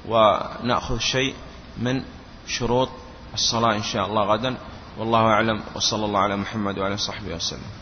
ونأخذ 0.09 0.99
شيء 0.99 1.35
من 1.81 2.03
شروط 2.47 2.89
الصلاة 3.35 3.77
إن 3.77 3.83
شاء 3.83 4.07
الله 4.07 4.25
غدا. 4.25 4.55
والله 4.99 5.21
أعلم. 5.21 5.63
وصلى 5.75 6.05
الله 6.05 6.21
على 6.21 6.37
محمد 6.37 6.79
وعلى 6.79 6.97
صحبه 6.97 7.35
وسلم. 7.35 7.80